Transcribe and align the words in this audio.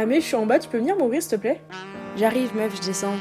Ah 0.00 0.04
je 0.08 0.20
suis 0.20 0.36
en 0.36 0.46
bas, 0.46 0.60
tu 0.60 0.68
peux 0.68 0.78
venir 0.78 0.96
m'ouvrir 0.96 1.20
s'il 1.20 1.32
te 1.32 1.36
plaît? 1.40 1.60
J'arrive 2.16 2.54
meuf, 2.54 2.72
je 2.80 2.86
descends. 2.86 3.16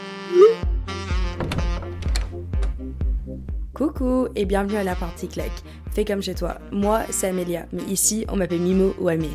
Coucou 3.74 4.28
et 4.36 4.46
bienvenue 4.46 4.78
à 4.78 4.84
la 4.84 4.94
partie 4.94 5.28
claque. 5.28 5.64
Fais 5.90 6.06
comme 6.06 6.22
chez 6.22 6.36
toi. 6.36 6.60
Moi, 6.72 7.02
c'est 7.10 7.30
Amélia, 7.30 7.66
mais 7.74 7.82
ici, 7.86 8.28
on 8.30 8.36
m'appelle 8.36 8.60
Mimo 8.60 8.94
ou 9.00 9.08
Amé. 9.08 9.32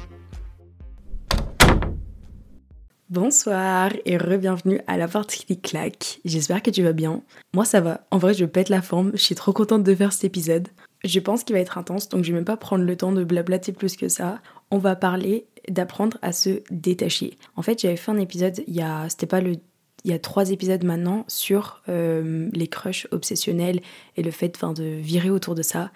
Bonsoir 3.10 3.90
et 4.04 4.16
re-bienvenue 4.16 4.80
à 4.86 4.96
la 4.96 5.08
partie 5.08 5.60
claque. 5.60 6.20
J'espère 6.24 6.62
que 6.62 6.70
tu 6.70 6.84
vas 6.84 6.92
bien. 6.92 7.22
Moi 7.54 7.64
ça 7.64 7.80
va. 7.80 8.06
En 8.12 8.18
vrai 8.18 8.34
je 8.34 8.44
pète 8.44 8.68
la 8.68 8.82
forme. 8.82 9.10
Je 9.14 9.20
suis 9.20 9.34
trop 9.34 9.52
contente 9.52 9.82
de 9.82 9.94
faire 9.94 10.12
cet 10.12 10.24
épisode. 10.24 10.68
Je 11.04 11.18
pense 11.18 11.42
qu'il 11.42 11.54
va 11.54 11.60
être 11.60 11.76
intense 11.76 12.08
donc 12.08 12.24
je 12.24 12.30
vais 12.30 12.36
même 12.36 12.46
pas 12.46 12.56
prendre 12.56 12.84
le 12.84 12.96
temps 12.96 13.12
de 13.12 13.24
blablater 13.24 13.72
plus 13.72 13.96
que 13.96 14.08
ça. 14.08 14.40
On 14.70 14.78
va 14.78 14.96
parler 14.96 15.46
d'apprendre 15.68 16.18
à 16.22 16.32
se 16.32 16.62
détacher. 16.70 17.36
En 17.56 17.62
fait 17.62 17.80
j'avais 17.80 17.96
fait 17.96 18.10
un 18.10 18.18
épisode 18.18 18.62
il 18.66 18.74
y 18.74 18.82
a... 18.82 19.08
C'était 19.08 19.26
pas 19.26 19.40
le 19.40 19.56
il 20.04 20.10
y 20.10 20.14
a 20.14 20.18
trois 20.18 20.50
épisodes 20.50 20.84
maintenant 20.84 21.24
sur 21.28 21.82
euh, 21.88 22.48
les 22.52 22.66
crushs 22.66 23.06
obsessionnels 23.12 23.80
et 24.16 24.22
le 24.22 24.30
fait 24.30 24.58
de 24.74 24.82
virer 24.82 25.30
autour 25.30 25.54
de 25.54 25.62
ça. 25.62 25.92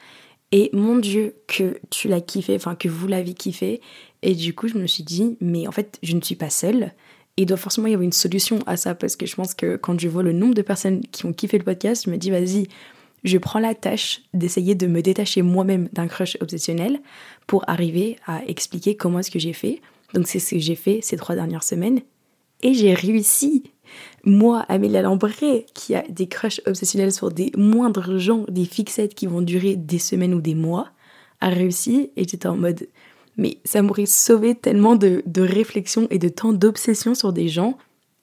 Et 0.53 0.71
mon 0.73 0.97
Dieu, 0.97 1.35
que 1.49 1.79
tu 1.91 2.09
l'as 2.09 2.21
kiffé, 2.21 2.55
enfin 2.55 2.77
que 2.77 2.89
vous 2.89 3.09
l'avez 3.09 3.35
kiffé. 3.35 3.81
Et 4.23 4.35
du 4.35 4.55
coup, 4.55 4.69
je 4.69 4.79
me 4.79 4.87
suis 4.87 5.03
dit, 5.03 5.37
mais 5.41 5.67
en 5.67 5.73
fait, 5.73 5.99
je 6.03 6.15
ne 6.15 6.21
suis 6.21 6.37
pas 6.37 6.51
seule. 6.51 6.93
Et 7.37 7.43
il 7.43 7.47
doit 7.47 7.57
forcément 7.57 7.89
y 7.89 7.93
avoir 7.95 8.05
une 8.05 8.13
solution 8.13 8.61
à 8.67 8.77
ça 8.77 8.95
parce 8.95 9.17
que 9.17 9.27
je 9.27 9.35
pense 9.35 9.55
que 9.55 9.77
quand 9.77 9.99
je 10.01 10.09
vois 10.09 10.23
le 10.23 10.33
nombre 10.33 10.55
de 10.55 10.63
personnes 10.63 11.01
qui 11.01 11.27
ont 11.27 11.33
kiffé 11.33 11.59
le 11.59 11.65
podcast, 11.65 12.05
je 12.07 12.11
me 12.11 12.17
dis, 12.17 12.31
vas-y, 12.31 12.69
je 13.29 13.39
prends 13.39 13.59
la 13.59 13.75
tâche 13.75 14.23
d'essayer 14.35 14.75
de 14.75 14.87
me 14.87 15.03
détacher 15.03 15.43
moi-même 15.43 15.89
d'un 15.93 16.07
crush 16.07 16.37
obsessionnel 16.41 17.01
pour 17.47 17.69
arriver 17.69 18.17
à 18.27 18.45
expliquer 18.47 18.97
comment 18.97 19.19
est-ce 19.19 19.31
que 19.31 19.39
j'ai 19.39 19.53
fait. 19.53 19.81
Donc 20.15 20.27
c'est 20.27 20.39
ce 20.39 20.55
que 20.55 20.61
j'ai 20.61 20.75
fait 20.75 21.01
ces 21.03 21.17
trois 21.17 21.35
dernières 21.35 21.63
semaines. 21.65 22.01
Et 22.63 22.75
j'ai 22.75 22.95
réussi 22.95 23.65
moi, 24.25 24.65
Amélia 24.69 25.03
Lambré, 25.03 25.67
qui 25.73 25.95
a 25.95 26.03
des 26.09 26.27
crushs 26.27 26.61
obsessionnels 26.67 27.13
sur 27.13 27.31
des 27.31 27.53
moindres 27.57 28.19
gens, 28.19 28.45
des 28.49 28.65
fixettes 28.65 29.15
qui 29.15 29.27
vont 29.27 29.43
durer 29.43 29.77
des 29.77 30.01
semaines 30.01 30.35
ou 30.35 30.41
des 30.41 30.57
mois, 30.57 30.89
a 31.41 31.49
réussi 31.49 32.11
et 32.17 32.27
j'étais 32.27 32.49
en 32.49 32.57
mode 32.57 32.89
mais 33.37 33.59
ça 33.65 33.83
m'aurait 33.83 34.07
sauvé 34.07 34.55
tellement 34.55 34.97
de, 34.97 35.23
de 35.27 35.43
réflexion 35.43 36.07
et 36.11 36.19
de 36.19 36.29
temps 36.29 36.53
d'obsession 36.53 37.15
sur 37.15 37.33
des 37.33 37.49
gens. 37.49 37.77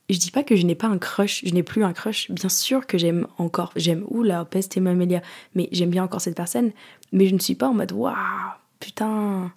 Je 0.09 0.18
dis 0.18 0.32
pas 0.32 0.44
que 0.44 0.56
je 0.56 0.66
n'ai 0.66 0.76
pas 0.76 0.88
un 0.88 0.98
crush, 0.98 1.44
je 1.46 1.54
n'ai 1.54 1.64
plus 1.64 1.84
un 1.84 1.94
crush. 1.94 2.30
Bien 2.30 2.50
sûr 2.50 2.86
que 2.86 2.98
j'aime 2.98 3.28
encore, 3.38 3.72
j'aime 3.76 4.04
ou 4.09 4.22
la 4.22 4.44
peste 4.46 4.76
et 4.76 4.80
Amélia, 4.80 5.22
mais 5.56 5.70
j'aime 5.72 5.90
bien 5.90 6.04
encore 6.04 6.22
cette 6.22 6.36
personne. 6.36 6.72
Mais 7.12 7.28
je 7.28 7.34
ne 7.34 7.40
suis 7.40 7.56
pas 7.56 7.70
en 7.70 7.73
mode 7.73 7.94
waouh, 7.94 8.16
putain, 8.80 9.52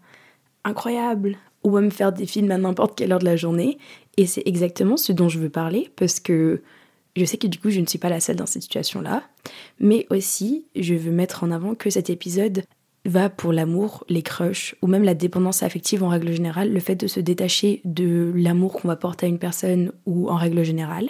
incroyable. 0.64 1.36
Ou 1.64 1.76
à 1.76 1.80
me 1.80 1.90
faire 1.90 2.12
des 2.12 2.26
films 2.26 2.52
à 2.52 2.58
n'importe 2.58 2.96
quelle 2.96 3.10
heure 3.10 3.18
de 3.18 3.24
la 3.24 3.34
journée. 3.34 3.78
Et 4.16 4.26
c'est 4.26 4.42
exactement 4.46 4.96
ce 4.96 5.12
dont 5.12 5.28
je 5.28 5.40
veux 5.40 5.50
parler 5.50 5.90
parce 5.96 6.20
que 6.20 6.62
je 7.16 7.24
sais 7.24 7.38
que 7.38 7.46
du 7.46 7.58
coup 7.58 7.70
je 7.70 7.80
ne 7.80 7.86
suis 7.86 7.98
pas 7.98 8.08
la 8.08 8.20
seule 8.20 8.36
dans 8.36 8.46
cette 8.46 8.62
situation-là. 8.62 9.24
Mais 9.80 10.06
aussi, 10.10 10.64
je 10.76 10.94
veux 10.94 11.10
mettre 11.10 11.42
en 11.42 11.50
avant 11.50 11.74
que 11.74 11.90
cet 11.90 12.08
épisode 12.08 12.62
va 13.08 13.28
pour 13.28 13.52
l'amour, 13.52 14.04
les 14.08 14.22
crushs 14.22 14.74
ou 14.82 14.86
même 14.86 15.04
la 15.04 15.14
dépendance 15.14 15.62
affective 15.62 16.02
en 16.02 16.08
règle 16.08 16.32
générale, 16.32 16.72
le 16.72 16.80
fait 16.80 16.94
de 16.94 17.06
se 17.06 17.20
détacher 17.20 17.80
de 17.84 18.32
l'amour 18.34 18.74
qu'on 18.74 18.88
va 18.88 18.96
porter 18.96 19.26
à 19.26 19.28
une 19.28 19.38
personne 19.38 19.92
ou 20.06 20.28
en 20.28 20.36
règle 20.36 20.62
générale. 20.62 21.08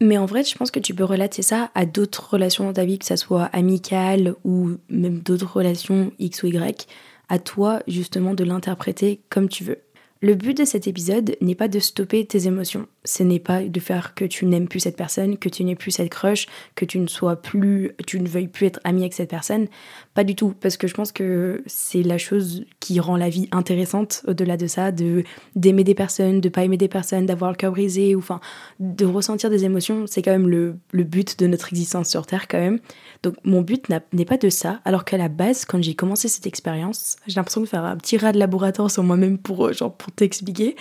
Mais 0.00 0.16
en 0.16 0.26
vrai, 0.26 0.44
je 0.44 0.56
pense 0.56 0.70
que 0.70 0.78
tu 0.78 0.94
peux 0.94 1.04
relater 1.04 1.42
ça 1.42 1.70
à 1.74 1.84
d'autres 1.84 2.30
relations 2.32 2.64
dans 2.64 2.72
ta 2.72 2.84
vie, 2.84 2.98
que 2.98 3.04
ça 3.04 3.16
soit 3.16 3.44
amicale 3.44 4.34
ou 4.44 4.72
même 4.88 5.18
d'autres 5.18 5.56
relations 5.56 6.12
X 6.18 6.44
ou 6.44 6.46
Y, 6.46 6.86
à 7.28 7.38
toi 7.38 7.80
justement 7.88 8.34
de 8.34 8.44
l'interpréter 8.44 9.20
comme 9.28 9.48
tu 9.48 9.64
veux. 9.64 9.78
Le 10.20 10.34
but 10.34 10.56
de 10.56 10.64
cet 10.64 10.88
épisode 10.88 11.36
n'est 11.40 11.54
pas 11.54 11.68
de 11.68 11.78
stopper 11.78 12.26
tes 12.26 12.48
émotions. 12.48 12.88
Ce 13.04 13.22
n'est 13.22 13.38
pas 13.38 13.62
de 13.62 13.80
faire 13.80 14.16
que 14.16 14.24
tu 14.24 14.46
n'aimes 14.46 14.66
plus 14.66 14.80
cette 14.80 14.96
personne, 14.96 15.38
que 15.38 15.48
tu 15.48 15.62
n'aies 15.62 15.76
plus 15.76 15.92
cette 15.92 16.10
crush, 16.10 16.46
que 16.74 16.84
tu 16.84 16.98
ne 16.98 17.06
sois 17.06 17.36
plus, 17.36 17.92
tu 18.04 18.18
ne 18.18 18.26
veuilles 18.26 18.48
plus 18.48 18.66
être 18.66 18.80
ami 18.82 19.02
avec 19.02 19.14
cette 19.14 19.30
personne. 19.30 19.68
Pas 20.14 20.24
du 20.24 20.34
tout, 20.34 20.54
parce 20.60 20.76
que 20.76 20.88
je 20.88 20.94
pense 20.94 21.12
que 21.12 21.62
c'est 21.66 22.02
la 22.02 22.18
chose 22.18 22.64
qui 22.80 22.98
rend 22.98 23.16
la 23.16 23.28
vie 23.28 23.48
intéressante 23.52 24.24
au-delà 24.26 24.56
de 24.56 24.66
ça, 24.66 24.90
de 24.90 25.22
d'aimer 25.54 25.84
des 25.84 25.94
personnes, 25.94 26.40
de 26.40 26.48
pas 26.48 26.64
aimer 26.64 26.76
des 26.76 26.88
personnes, 26.88 27.26
d'avoir 27.26 27.52
le 27.52 27.56
cœur 27.56 27.70
brisé, 27.70 28.16
ou 28.16 28.18
enfin 28.18 28.40
de 28.80 29.04
ressentir 29.04 29.50
des 29.50 29.64
émotions. 29.64 30.08
C'est 30.08 30.22
quand 30.22 30.32
même 30.32 30.48
le, 30.48 30.74
le 30.90 31.04
but 31.04 31.38
de 31.38 31.46
notre 31.46 31.68
existence 31.68 32.10
sur 32.10 32.26
Terre 32.26 32.48
quand 32.48 32.58
même. 32.58 32.80
Donc 33.22 33.36
mon 33.44 33.62
but 33.62 33.88
n'est 33.88 34.24
pas 34.24 34.36
de 34.36 34.48
ça, 34.48 34.80
alors 34.84 35.04
qu'à 35.04 35.16
la 35.16 35.28
base, 35.28 35.64
quand 35.64 35.80
j'ai 35.80 35.94
commencé 35.94 36.26
cette 36.26 36.46
expérience, 36.48 37.16
j'ai 37.28 37.36
l'impression 37.36 37.60
de 37.60 37.66
faire 37.66 37.84
un 37.84 37.96
petit 37.96 38.18
rat 38.18 38.32
de 38.32 38.38
laboratoire 38.38 38.90
sur 38.90 39.04
moi-même 39.04 39.38
pour, 39.38 39.72
genre, 39.72 39.94
pour 39.94 40.07
t'expliquer. 40.16 40.76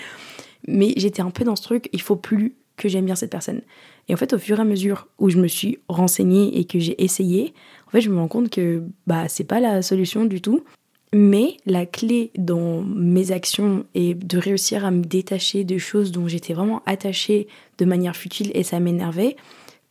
Mais 0.67 0.93
j'étais 0.97 1.21
un 1.21 1.31
peu 1.31 1.43
dans 1.43 1.55
ce 1.55 1.63
truc, 1.63 1.89
il 1.93 2.01
faut 2.01 2.15
plus 2.15 2.55
que 2.75 2.89
j'aime 2.89 3.05
bien 3.05 3.15
cette 3.15 3.31
personne. 3.31 3.61
Et 4.07 4.13
en 4.13 4.17
fait, 4.17 4.33
au 4.33 4.39
fur 4.39 4.59
et 4.59 4.61
à 4.61 4.65
mesure 4.65 5.07
où 5.17 5.29
je 5.29 5.37
me 5.37 5.47
suis 5.47 5.79
renseignée 5.89 6.57
et 6.59 6.65
que 6.65 6.79
j'ai 6.79 7.01
essayé, 7.03 7.53
en 7.87 7.91
fait, 7.91 8.01
je 8.01 8.09
me 8.09 8.19
rends 8.19 8.27
compte 8.27 8.49
que 8.49 8.83
bah 9.07 9.27
c'est 9.27 9.43
pas 9.43 9.59
la 9.59 9.81
solution 9.81 10.25
du 10.25 10.41
tout. 10.41 10.63
Mais 11.13 11.57
la 11.65 11.85
clé 11.85 12.31
dans 12.37 12.81
mes 12.81 13.31
actions 13.31 13.85
est 13.95 14.13
de 14.13 14.37
réussir 14.37 14.83
à 14.85 14.91
me 14.91 15.03
détacher 15.03 15.63
de 15.63 15.77
choses 15.77 16.11
dont 16.11 16.27
j'étais 16.27 16.53
vraiment 16.53 16.83
attachée 16.85 17.47
de 17.77 17.85
manière 17.85 18.15
futile 18.15 18.51
et 18.53 18.63
ça 18.63 18.81
m'énervait, 18.81 19.37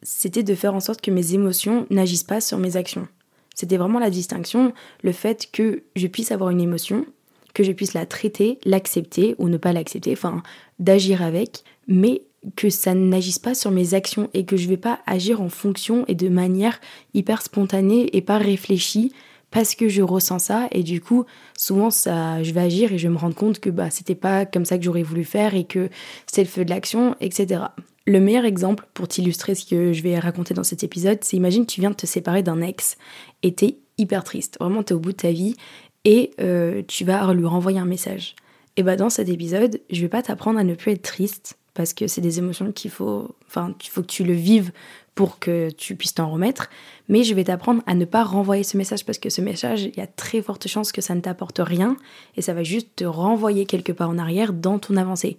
c'était 0.02 0.42
de 0.42 0.54
faire 0.54 0.74
en 0.74 0.80
sorte 0.80 1.00
que 1.00 1.10
mes 1.10 1.32
émotions 1.32 1.86
n'agissent 1.88 2.22
pas 2.22 2.42
sur 2.42 2.58
mes 2.58 2.76
actions. 2.76 3.08
C'était 3.54 3.78
vraiment 3.78 3.98
la 3.98 4.10
distinction, 4.10 4.74
le 5.02 5.12
fait 5.12 5.48
que 5.50 5.84
je 5.96 6.06
puisse 6.06 6.32
avoir 6.32 6.50
une 6.50 6.60
émotion, 6.60 7.06
que 7.56 7.64
je 7.64 7.72
puisse 7.72 7.94
la 7.94 8.04
traiter, 8.04 8.58
l'accepter 8.66 9.34
ou 9.38 9.48
ne 9.48 9.56
pas 9.56 9.72
l'accepter, 9.72 10.12
enfin 10.12 10.42
d'agir 10.78 11.22
avec, 11.22 11.64
mais 11.88 12.20
que 12.54 12.68
ça 12.68 12.92
n'agisse 12.92 13.38
pas 13.38 13.54
sur 13.54 13.70
mes 13.70 13.94
actions 13.94 14.28
et 14.34 14.44
que 14.44 14.58
je 14.58 14.64
ne 14.64 14.68
vais 14.68 14.76
pas 14.76 14.98
agir 15.06 15.40
en 15.40 15.48
fonction 15.48 16.04
et 16.06 16.14
de 16.14 16.28
manière 16.28 16.78
hyper 17.14 17.40
spontanée 17.40 18.14
et 18.14 18.20
pas 18.20 18.36
réfléchie 18.36 19.10
parce 19.50 19.74
que 19.74 19.88
je 19.88 20.02
ressens 20.02 20.40
ça 20.40 20.68
et 20.70 20.82
du 20.82 21.00
coup 21.00 21.24
souvent 21.56 21.90
ça 21.90 22.42
je 22.42 22.52
vais 22.52 22.60
agir 22.60 22.92
et 22.92 22.98
je 22.98 23.08
vais 23.08 23.14
me 23.14 23.18
rendre 23.18 23.34
compte 23.34 23.58
que 23.58 23.70
bah 23.70 23.90
c'était 23.90 24.14
pas 24.14 24.44
comme 24.44 24.64
ça 24.64 24.76
que 24.76 24.84
j'aurais 24.84 25.02
voulu 25.02 25.24
faire 25.24 25.54
et 25.54 25.64
que 25.64 25.88
c'est 26.26 26.42
le 26.42 26.48
feu 26.48 26.64
de 26.64 26.70
l'action 26.70 27.16
etc 27.20 27.64
le 28.06 28.20
meilleur 28.20 28.44
exemple 28.44 28.86
pour 28.94 29.08
t'illustrer 29.08 29.54
ce 29.54 29.66
que 29.66 29.92
je 29.92 30.02
vais 30.02 30.18
raconter 30.18 30.54
dans 30.54 30.64
cet 30.64 30.84
épisode, 30.84 31.18
c'est 31.22 31.36
imagine 31.36 31.66
tu 31.66 31.80
viens 31.80 31.90
de 31.90 31.96
te 31.96 32.06
séparer 32.06 32.42
d'un 32.42 32.62
ex 32.62 32.96
et 33.42 33.52
t'es 33.52 33.78
hyper 33.98 34.24
triste, 34.24 34.56
vraiment 34.60 34.82
t'es 34.82 34.94
au 34.94 35.00
bout 35.00 35.12
de 35.12 35.16
ta 35.16 35.32
vie 35.32 35.56
et 36.06 36.30
euh, 36.40 36.82
tu 36.86 37.04
vas 37.04 37.34
lui 37.34 37.44
renvoyer 37.44 37.78
un 37.78 37.84
message. 37.84 38.36
Et 38.76 38.82
bah 38.82 38.96
dans 38.96 39.10
cet 39.10 39.28
épisode, 39.28 39.80
je 39.90 40.00
vais 40.00 40.08
pas 40.08 40.22
t'apprendre 40.22 40.58
à 40.58 40.64
ne 40.64 40.74
plus 40.74 40.92
être 40.92 41.02
triste 41.02 41.58
parce 41.74 41.92
que 41.92 42.06
c'est 42.06 42.20
des 42.20 42.38
émotions 42.38 42.72
qu'il 42.72 42.90
faut, 42.90 43.34
enfin, 43.48 43.74
il 43.84 43.88
faut 43.90 44.02
que 44.02 44.06
tu 44.06 44.22
le 44.22 44.32
vives 44.32 44.70
pour 45.16 45.38
que 45.40 45.70
tu 45.70 45.96
puisses 45.96 46.14
t'en 46.14 46.30
remettre. 46.30 46.70
Mais 47.08 47.24
je 47.24 47.34
vais 47.34 47.44
t'apprendre 47.44 47.82
à 47.86 47.94
ne 47.94 48.04
pas 48.04 48.22
renvoyer 48.22 48.62
ce 48.62 48.76
message 48.76 49.04
parce 49.04 49.18
que 49.18 49.30
ce 49.30 49.40
message, 49.40 49.82
il 49.82 49.96
y 49.96 50.00
a 50.00 50.06
très 50.06 50.40
forte 50.42 50.68
chance 50.68 50.92
que 50.92 51.00
ça 51.00 51.14
ne 51.14 51.20
t'apporte 51.20 51.58
rien 51.58 51.96
et 52.36 52.42
ça 52.42 52.54
va 52.54 52.62
juste 52.62 52.88
te 52.96 53.04
renvoyer 53.04 53.66
quelque 53.66 53.92
part 53.92 54.08
en 54.08 54.18
arrière 54.18 54.52
dans 54.52 54.78
ton 54.78 54.96
avancée. 54.96 55.38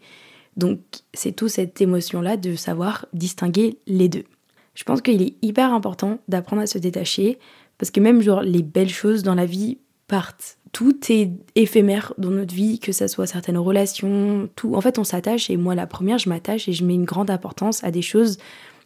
Donc 0.58 0.80
c'est 1.14 1.32
tout 1.32 1.48
cette 1.48 1.80
émotion-là 1.80 2.36
de 2.36 2.56
savoir 2.56 3.06
distinguer 3.14 3.78
les 3.88 4.10
deux. 4.10 4.26
Je 4.74 4.84
pense 4.84 5.02
qu'il 5.02 5.22
est 5.22 5.36
hyper 5.42 5.72
important 5.74 6.20
d'apprendre 6.28 6.64
à 6.64 6.68
se 6.68 6.78
détacher 6.78 7.40
parce 7.78 7.90
que 7.90 8.00
même 8.00 8.22
genre 8.22 8.42
les 8.42 8.64
belles 8.64 8.90
choses 8.90 9.24
dans 9.24 9.36
la 9.36 9.46
vie 9.46 9.78
partent. 10.08 10.58
Tout 10.72 10.98
est 11.10 11.32
éphémère 11.56 12.14
dans 12.18 12.32
notre 12.32 12.54
vie, 12.54 12.80
que 12.80 12.92
ce 12.92 13.08
soit 13.08 13.28
certaines 13.28 13.58
relations, 13.58 14.50
tout. 14.56 14.76
En 14.76 14.82
fait, 14.82 15.00
on 15.00 15.04
s'attache 15.04 15.50
et 15.50 15.58
moi 15.58 15.76
la 15.76 15.88
première, 15.88 16.18
je 16.18 16.30
m'attache 16.30 16.68
et 16.68 16.74
je 16.74 16.84
mets 16.84 16.96
une 16.96 17.06
grande 17.06 17.30
importance 17.30 17.84
à 17.84 17.92
des 17.92 18.02
choses 18.02 18.38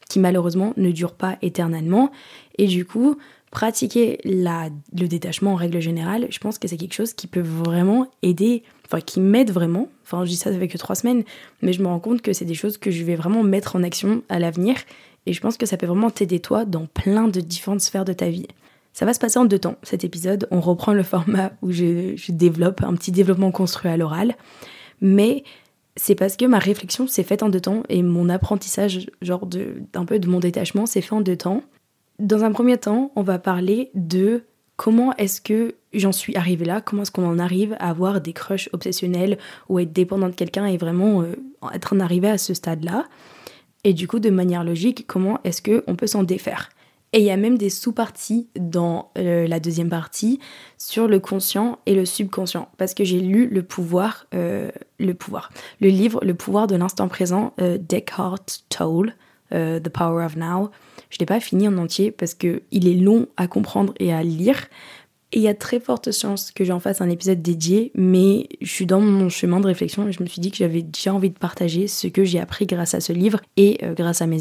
qui 0.09 0.19
malheureusement 0.19 0.73
ne 0.77 0.91
durent 0.91 1.15
pas 1.15 1.37
éternellement. 1.41 2.11
Et 2.57 2.67
du 2.67 2.85
coup, 2.85 3.17
pratiquer 3.49 4.19
la, 4.23 4.69
le 4.97 5.07
détachement 5.07 5.53
en 5.53 5.55
règle 5.55 5.79
générale, 5.79 6.27
je 6.29 6.39
pense 6.39 6.57
que 6.57 6.67
c'est 6.67 6.77
quelque 6.77 6.93
chose 6.93 7.13
qui 7.13 7.27
peut 7.27 7.41
vraiment 7.41 8.07
aider, 8.21 8.63
enfin 8.85 9.01
qui 9.01 9.19
m'aide 9.19 9.51
vraiment. 9.51 9.89
Enfin, 10.03 10.25
je 10.25 10.29
dis 10.29 10.37
ça, 10.37 10.49
avec 10.49 10.77
trois 10.77 10.95
semaines, 10.95 11.23
mais 11.61 11.73
je 11.73 11.81
me 11.81 11.87
rends 11.87 11.99
compte 11.99 12.21
que 12.21 12.33
c'est 12.33 12.45
des 12.45 12.53
choses 12.53 12.77
que 12.77 12.91
je 12.91 13.03
vais 13.03 13.15
vraiment 13.15 13.43
mettre 13.43 13.75
en 13.75 13.83
action 13.83 14.21
à 14.29 14.39
l'avenir. 14.39 14.75
Et 15.25 15.33
je 15.33 15.41
pense 15.41 15.57
que 15.57 15.65
ça 15.65 15.77
peut 15.77 15.85
vraiment 15.85 16.09
t'aider 16.09 16.39
toi 16.39 16.65
dans 16.65 16.87
plein 16.87 17.27
de 17.27 17.41
différentes 17.41 17.81
sphères 17.81 18.05
de 18.05 18.13
ta 18.13 18.29
vie. 18.29 18.47
Ça 18.93 19.05
va 19.05 19.13
se 19.13 19.19
passer 19.19 19.39
en 19.39 19.45
deux 19.45 19.59
temps, 19.59 19.77
cet 19.83 20.03
épisode. 20.03 20.47
On 20.51 20.59
reprend 20.59 20.93
le 20.93 21.03
format 21.03 21.53
où 21.61 21.71
je, 21.71 22.31
développe 22.31 22.83
un 22.83 22.93
petit 22.93 23.11
développement 23.11 23.51
construit 23.51 23.89
à 23.89 23.97
l'oral. 23.97 24.35
Mais 24.99 25.43
c'est 25.95 26.15
parce 26.15 26.35
que 26.35 26.45
ma 26.45 26.59
réflexion 26.59 27.07
s'est 27.07 27.23
faite 27.23 27.43
en 27.43 27.49
deux 27.49 27.61
temps 27.61 27.83
et 27.89 28.03
mon 28.03 28.29
apprentissage, 28.29 29.07
genre 29.21 29.45
d'un 29.45 30.05
peu 30.05 30.19
de 30.19 30.27
mon 30.27 30.39
détachement, 30.39 30.85
s'est 30.85 31.01
fait 31.01 31.15
en 31.15 31.21
deux 31.21 31.37
temps. 31.37 31.63
Dans 32.19 32.43
un 32.43 32.51
premier 32.51 32.77
temps, 32.77 33.11
on 33.15 33.23
va 33.23 33.39
parler 33.39 33.91
de 33.95 34.43
comment 34.75 35.15
est-ce 35.17 35.41
que 35.41 35.75
j'en 35.93 36.11
suis 36.11 36.35
arrivée 36.35 36.65
là, 36.65 36.81
comment 36.81 37.03
est-ce 37.03 37.11
qu'on 37.11 37.27
en 37.27 37.39
arrive 37.39 37.75
à 37.79 37.89
avoir 37.89 38.19
des 38.21 38.33
crushs 38.33 38.69
obsessionnels 38.73 39.37
ou 39.69 39.79
être 39.79 39.93
dépendant 39.93 40.29
de 40.29 40.35
quelqu'un 40.35 40.65
et 40.65 40.77
vraiment 40.77 41.21
euh, 41.21 41.35
être 41.73 41.93
en 41.93 41.99
arrivé 41.99 42.29
à 42.29 42.37
ce 42.37 42.53
stade-là. 42.53 43.05
Et 43.83 43.93
du 43.93 44.07
coup, 44.07 44.19
de 44.19 44.29
manière 44.29 44.63
logique, 44.63 45.05
comment 45.07 45.39
est-ce 45.43 45.61
qu'on 45.61 45.95
peut 45.95 46.07
s'en 46.07 46.23
défaire 46.23 46.69
Et 47.13 47.19
il 47.19 47.25
y 47.25 47.31
a 47.31 47.37
même 47.37 47.57
des 47.57 47.69
sous-parties 47.69 48.47
dans 48.57 49.11
euh, 49.17 49.45
la 49.45 49.59
deuxième 49.59 49.89
partie 49.89 50.39
sur 50.77 51.07
le 51.07 51.19
conscient 51.19 51.79
et 51.85 51.93
le 51.93 52.05
subconscient. 52.05 52.69
Parce 52.77 52.93
que 52.93 53.03
j'ai 53.03 53.19
lu 53.19 53.47
Le 53.47 53.63
pouvoir, 53.63 54.27
euh, 54.33 54.71
le 54.97 55.13
pouvoir, 55.13 55.51
le 55.81 55.89
livre 55.89 56.21
Le 56.23 56.33
pouvoir 56.33 56.67
de 56.67 56.75
l'instant 56.75 57.09
présent, 57.09 57.53
euh, 57.59 57.77
Descartes 57.77 58.63
Toll, 58.69 59.13
The 59.53 59.89
Power 59.89 60.23
of 60.23 60.37
Now. 60.37 60.71
Je 61.09 61.17
ne 61.17 61.19
l'ai 61.19 61.25
pas 61.25 61.41
fini 61.41 61.67
en 61.67 61.77
entier 61.77 62.09
parce 62.09 62.33
qu'il 62.33 62.61
est 62.71 62.95
long 62.95 63.27
à 63.35 63.47
comprendre 63.47 63.93
et 63.99 64.13
à 64.13 64.23
lire. 64.23 64.67
Et 65.33 65.37
il 65.37 65.43
y 65.43 65.47
a 65.47 65.53
très 65.53 65.79
forte 65.79 66.11
chance 66.11 66.51
que 66.51 66.65
j'en 66.65 66.79
fasse 66.79 66.99
un 66.99 67.09
épisode 67.09 67.41
dédié, 67.41 67.91
mais 67.95 68.49
je 68.61 68.69
suis 68.69 68.85
dans 68.85 68.99
mon 68.99 69.29
chemin 69.29 69.61
de 69.61 69.67
réflexion 69.67 70.07
et 70.07 70.11
je 70.11 70.21
me 70.21 70.27
suis 70.27 70.41
dit 70.41 70.51
que 70.51 70.57
j'avais 70.57 70.81
déjà 70.81 71.13
envie 71.13 71.29
de 71.29 71.37
partager 71.37 71.87
ce 71.87 72.07
que 72.07 72.25
j'ai 72.25 72.39
appris 72.39 72.65
grâce 72.65 72.93
à 72.95 72.99
ce 72.99 73.13
livre 73.13 73.39
et 73.55 73.79
euh, 73.83 73.93
grâce 73.93 74.21
à 74.21 74.27
mes, 74.27 74.39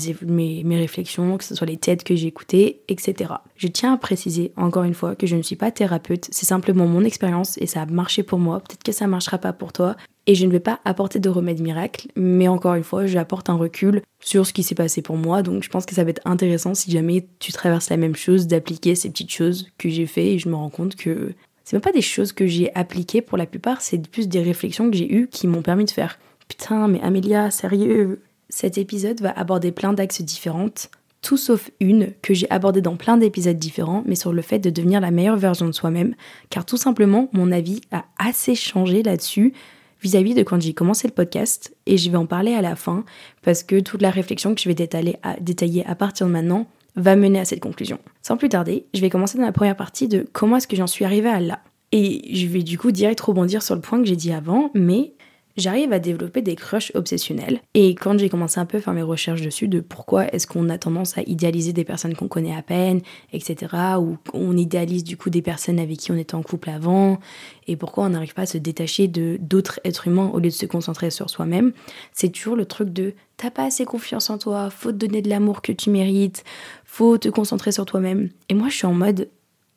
réflexions, 0.76 1.38
que 1.38 1.44
ce 1.44 1.54
soit 1.54 1.66
les 1.66 1.76
TED 1.76 2.02
que 2.02 2.16
j'ai 2.16 2.26
écoutées, 2.26 2.80
etc. 2.88 3.34
Je 3.56 3.68
tiens 3.68 3.92
à 3.94 3.98
préciser 3.98 4.52
encore 4.56 4.82
une 4.82 4.94
fois 4.94 5.14
que 5.14 5.28
je 5.28 5.36
ne 5.36 5.42
suis 5.42 5.56
pas 5.56 5.70
thérapeute, 5.70 6.26
c'est 6.32 6.46
simplement 6.46 6.86
mon 6.86 7.04
expérience 7.04 7.56
et 7.58 7.66
ça 7.66 7.82
a 7.82 7.86
marché 7.86 8.24
pour 8.24 8.40
moi. 8.40 8.58
Peut-être 8.60 8.82
que 8.82 8.92
ça 8.92 9.04
ne 9.04 9.10
marchera 9.10 9.38
pas 9.38 9.52
pour 9.52 9.72
toi, 9.72 9.96
et 10.30 10.36
je 10.36 10.46
ne 10.46 10.52
vais 10.52 10.60
pas 10.60 10.78
apporter 10.84 11.18
de 11.18 11.28
remède 11.28 11.60
miracle, 11.60 12.06
mais 12.14 12.46
encore 12.46 12.74
une 12.76 12.84
fois, 12.84 13.04
j'apporte 13.04 13.50
un 13.50 13.56
recul 13.56 14.00
sur 14.20 14.46
ce 14.46 14.52
qui 14.52 14.62
s'est 14.62 14.76
passé 14.76 15.02
pour 15.02 15.16
moi, 15.16 15.42
donc 15.42 15.64
je 15.64 15.68
pense 15.68 15.86
que 15.86 15.94
ça 15.96 16.04
va 16.04 16.10
être 16.10 16.22
intéressant 16.24 16.72
si 16.72 16.88
jamais 16.88 17.26
tu 17.40 17.50
traverses 17.50 17.90
la 17.90 17.96
même 17.96 18.14
chose, 18.14 18.46
d'appliquer 18.46 18.94
ces 18.94 19.10
petites 19.10 19.32
choses 19.32 19.66
que 19.76 19.88
j'ai 19.88 20.06
fait. 20.06 20.34
Et 20.34 20.38
je 20.38 20.48
me 20.48 20.54
rends 20.54 20.70
compte 20.70 20.94
que 20.94 21.32
c'est 21.64 21.74
même 21.74 21.82
pas 21.82 21.90
des 21.90 22.00
choses 22.00 22.32
que 22.32 22.46
j'ai 22.46 22.72
appliquées 22.76 23.22
pour 23.22 23.38
la 23.38 23.46
plupart, 23.46 23.80
c'est 23.80 24.06
plus 24.06 24.28
des 24.28 24.40
réflexions 24.40 24.88
que 24.88 24.96
j'ai 24.96 25.12
eues 25.12 25.26
qui 25.26 25.48
m'ont 25.48 25.62
permis 25.62 25.84
de 25.84 25.90
faire 25.90 26.16
putain, 26.46 26.86
mais 26.86 27.00
Amélia, 27.00 27.50
sérieux? 27.50 28.22
Cet 28.50 28.78
épisode 28.78 29.20
va 29.20 29.32
aborder 29.32 29.72
plein 29.72 29.92
d'axes 29.92 30.22
différents, 30.22 30.88
tout 31.22 31.36
sauf 31.38 31.72
une 31.80 32.12
que 32.22 32.34
j'ai 32.34 32.48
abordée 32.50 32.82
dans 32.82 32.94
plein 32.94 33.16
d'épisodes 33.16 33.58
différents, 33.58 34.04
mais 34.06 34.14
sur 34.14 34.32
le 34.32 34.42
fait 34.42 34.60
de 34.60 34.70
devenir 34.70 35.00
la 35.00 35.10
meilleure 35.10 35.36
version 35.36 35.66
de 35.66 35.72
soi-même, 35.72 36.14
car 36.50 36.64
tout 36.64 36.76
simplement, 36.76 37.28
mon 37.32 37.50
avis 37.50 37.80
a 37.90 38.04
assez 38.16 38.54
changé 38.54 39.02
là-dessus 39.02 39.54
vis-à-vis 40.02 40.34
de 40.34 40.42
quand 40.42 40.60
j'ai 40.60 40.74
commencé 40.74 41.06
le 41.06 41.12
podcast 41.12 41.74
et 41.86 41.96
je 41.96 42.10
vais 42.10 42.16
en 42.16 42.26
parler 42.26 42.54
à 42.54 42.62
la 42.62 42.76
fin 42.76 43.04
parce 43.42 43.62
que 43.62 43.80
toute 43.80 44.02
la 44.02 44.10
réflexion 44.10 44.54
que 44.54 44.60
je 44.60 44.68
vais 44.68 44.74
détailler 44.74 45.16
à, 45.22 45.38
détailler 45.40 45.84
à 45.86 45.94
partir 45.94 46.26
de 46.26 46.32
maintenant 46.32 46.66
va 46.96 47.16
mener 47.16 47.38
à 47.38 47.44
cette 47.44 47.60
conclusion. 47.60 47.98
Sans 48.22 48.36
plus 48.36 48.48
tarder, 48.48 48.86
je 48.94 49.00
vais 49.00 49.10
commencer 49.10 49.38
dans 49.38 49.44
la 49.44 49.52
première 49.52 49.76
partie 49.76 50.08
de 50.08 50.26
comment 50.32 50.56
est-ce 50.56 50.68
que 50.68 50.76
j'en 50.76 50.86
suis 50.86 51.04
arrivée 51.04 51.28
à 51.28 51.40
là. 51.40 51.60
Et 51.92 52.34
je 52.34 52.46
vais 52.46 52.62
du 52.62 52.78
coup 52.78 52.92
direct 52.92 53.20
rebondir 53.20 53.62
sur 53.62 53.74
le 53.74 53.80
point 53.80 53.98
que 53.98 54.06
j'ai 54.06 54.16
dit 54.16 54.32
avant, 54.32 54.70
mais 54.74 55.14
j'arrive 55.56 55.92
à 55.92 55.98
développer 55.98 56.42
des 56.42 56.56
crushs 56.56 56.92
obsessionnels. 56.94 57.60
Et 57.74 57.94
quand 57.94 58.18
j'ai 58.18 58.28
commencé 58.28 58.60
un 58.60 58.66
peu 58.66 58.78
à 58.78 58.80
faire 58.80 58.94
mes 58.94 59.02
recherches 59.02 59.42
dessus 59.42 59.68
de 59.68 59.80
pourquoi 59.80 60.32
est-ce 60.32 60.46
qu'on 60.46 60.68
a 60.68 60.78
tendance 60.78 61.18
à 61.18 61.22
idéaliser 61.22 61.72
des 61.72 61.84
personnes 61.84 62.14
qu'on 62.14 62.28
connaît 62.28 62.54
à 62.54 62.62
peine, 62.62 63.00
etc., 63.32 63.74
ou 63.98 64.16
on 64.32 64.56
idéalise 64.56 65.04
du 65.04 65.16
coup 65.16 65.30
des 65.30 65.42
personnes 65.42 65.78
avec 65.78 65.98
qui 65.98 66.12
on 66.12 66.16
était 66.16 66.34
en 66.34 66.42
couple 66.42 66.70
avant, 66.70 67.18
et 67.66 67.76
pourquoi 67.76 68.04
on 68.04 68.10
n'arrive 68.10 68.34
pas 68.34 68.42
à 68.42 68.46
se 68.46 68.58
détacher 68.58 69.08
de 69.08 69.38
d'autres 69.40 69.80
êtres 69.84 70.08
humains 70.08 70.30
au 70.32 70.38
lieu 70.38 70.48
de 70.48 70.54
se 70.54 70.66
concentrer 70.66 71.10
sur 71.10 71.30
soi-même, 71.30 71.72
c'est 72.12 72.30
toujours 72.30 72.56
le 72.56 72.64
truc 72.64 72.90
de 72.90 73.14
t'as 73.36 73.50
pas 73.50 73.64
assez 73.64 73.84
confiance 73.84 74.30
en 74.30 74.38
toi, 74.38 74.70
faut 74.70 74.92
te 74.92 74.96
donner 74.96 75.22
de 75.22 75.28
l'amour 75.28 75.62
que 75.62 75.72
tu 75.72 75.90
mérites, 75.90 76.44
faut 76.84 77.18
te 77.18 77.28
concentrer 77.28 77.72
sur 77.72 77.86
toi-même. 77.86 78.28
Et 78.48 78.54
moi 78.54 78.68
je 78.68 78.76
suis 78.76 78.86
en 78.86 78.94
mode, 78.94 79.28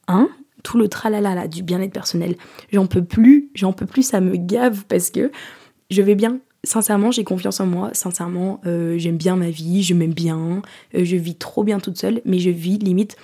hein? 0.08 0.30
Tout 0.64 0.78
le 0.78 0.88
tralala 0.88 1.36
là, 1.36 1.48
du 1.50 1.62
bien-être 1.62 1.92
personnel. 1.92 2.38
J'en 2.72 2.88
peux 2.88 3.04
plus, 3.04 3.50
j'en 3.54 3.74
peux 3.74 3.86
plus, 3.86 4.04
ça 4.04 4.22
me 4.22 4.38
gave 4.38 4.86
parce 4.88 5.10
que 5.12 5.30
je 5.94 6.02
vais 6.02 6.16
bien. 6.16 6.40
Sincèrement, 6.66 7.12
j'ai 7.12 7.24
confiance 7.24 7.60
en 7.60 7.66
moi. 7.66 7.90
Sincèrement, 7.94 8.62
euh, 8.66 8.98
j'aime 8.98 9.18
bien 9.18 9.36
ma 9.36 9.50
vie, 9.50 9.84
je 9.84 9.94
m'aime 9.94 10.14
bien. 10.14 10.62
Euh, 10.96 11.04
je 11.04 11.16
vis 11.18 11.36
trop 11.36 11.64
bien 11.64 11.80
toute 11.80 11.98
seule, 11.98 12.22
mais 12.26 12.40
je 12.40 12.50
vis 12.50 12.78
limite 12.78 13.18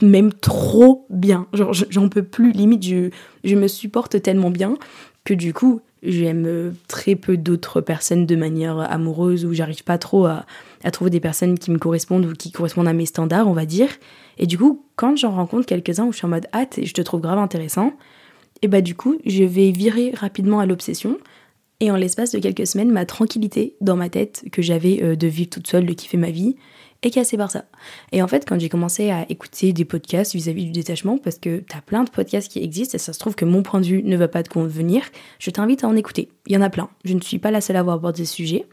même 0.00 0.32
trop 0.32 1.06
bien. 1.10 1.46
Genre, 1.52 1.72
j'en 1.72 2.08
peux 2.08 2.22
plus. 2.22 2.52
Limite, 2.52 2.82
je, 2.84 3.10
je 3.44 3.56
me 3.56 3.68
supporte 3.68 4.22
tellement 4.22 4.50
bien 4.50 4.76
que 5.24 5.34
du 5.34 5.52
coup, 5.52 5.80
j'aime 6.02 6.46
euh, 6.46 6.70
très 6.88 7.14
peu 7.14 7.36
d'autres 7.36 7.80
personnes 7.80 8.24
de 8.24 8.36
manière 8.36 8.78
amoureuse 8.78 9.44
ou 9.44 9.52
j'arrive 9.52 9.84
pas 9.84 9.98
trop 9.98 10.24
à, 10.24 10.46
à, 10.82 10.90
trouver 10.90 11.10
des 11.10 11.20
personnes 11.20 11.58
qui 11.58 11.70
me 11.70 11.78
correspondent 11.78 12.24
ou 12.24 12.32
qui 12.32 12.52
correspondent 12.52 12.88
à 12.88 12.92
mes 12.92 13.06
standards, 13.06 13.48
on 13.48 13.52
va 13.52 13.66
dire. 13.66 13.88
Et 14.38 14.46
du 14.46 14.56
coup, 14.56 14.84
quand 14.96 15.16
j'en 15.16 15.32
rencontre 15.32 15.66
quelques-uns 15.66 16.04
où 16.04 16.12
je 16.12 16.18
suis 16.18 16.26
en 16.26 16.30
mode 16.30 16.46
hâte 16.54 16.78
et 16.78 16.86
je 16.86 16.94
te 16.94 17.02
trouve 17.02 17.20
grave 17.20 17.38
intéressant, 17.38 17.92
et 18.62 18.68
bah 18.68 18.80
du 18.80 18.94
coup, 18.94 19.18
je 19.26 19.44
vais 19.44 19.72
virer 19.72 20.12
rapidement 20.16 20.60
à 20.60 20.66
l'obsession 20.66 21.18
et 21.82 21.90
en 21.90 21.96
l'espace 21.96 22.30
de 22.30 22.38
quelques 22.38 22.68
semaines, 22.68 22.92
ma 22.92 23.04
tranquillité 23.04 23.74
dans 23.80 23.96
ma 23.96 24.08
tête 24.08 24.44
que 24.52 24.62
j'avais 24.62 25.02
euh, 25.02 25.16
de 25.16 25.26
vivre 25.26 25.50
toute 25.50 25.66
seule, 25.66 25.84
de 25.84 25.92
kiffer 25.92 26.16
ma 26.16 26.30
vie, 26.30 26.54
est 27.02 27.10
cassée 27.10 27.36
par 27.36 27.50
ça. 27.50 27.64
Et 28.12 28.22
en 28.22 28.28
fait, 28.28 28.48
quand 28.48 28.56
j'ai 28.60 28.68
commencé 28.68 29.10
à 29.10 29.26
écouter 29.28 29.72
des 29.72 29.84
podcasts 29.84 30.32
vis-à-vis 30.32 30.66
du 30.66 30.70
détachement, 30.70 31.18
parce 31.18 31.38
que 31.38 31.58
t'as 31.58 31.80
plein 31.80 32.04
de 32.04 32.10
podcasts 32.10 32.48
qui 32.48 32.62
existent 32.62 32.94
et 32.94 32.98
ça 33.00 33.12
se 33.12 33.18
trouve 33.18 33.34
que 33.34 33.44
mon 33.44 33.64
point 33.64 33.80
de 33.80 33.86
vue 33.86 34.04
ne 34.04 34.16
va 34.16 34.28
pas 34.28 34.44
te 34.44 34.48
convenir, 34.48 35.02
je 35.40 35.50
t'invite 35.50 35.82
à 35.82 35.88
en 35.88 35.96
écouter. 35.96 36.28
Il 36.46 36.52
y 36.52 36.56
en 36.56 36.62
a 36.62 36.70
plein. 36.70 36.88
Je 37.04 37.14
ne 37.14 37.20
suis 37.20 37.40
pas 37.40 37.50
la 37.50 37.60
seule 37.60 37.74
à 37.74 37.80
avoir 37.80 37.96
abordé 37.96 38.24
ce 38.24 38.32
sujet. 38.32 38.64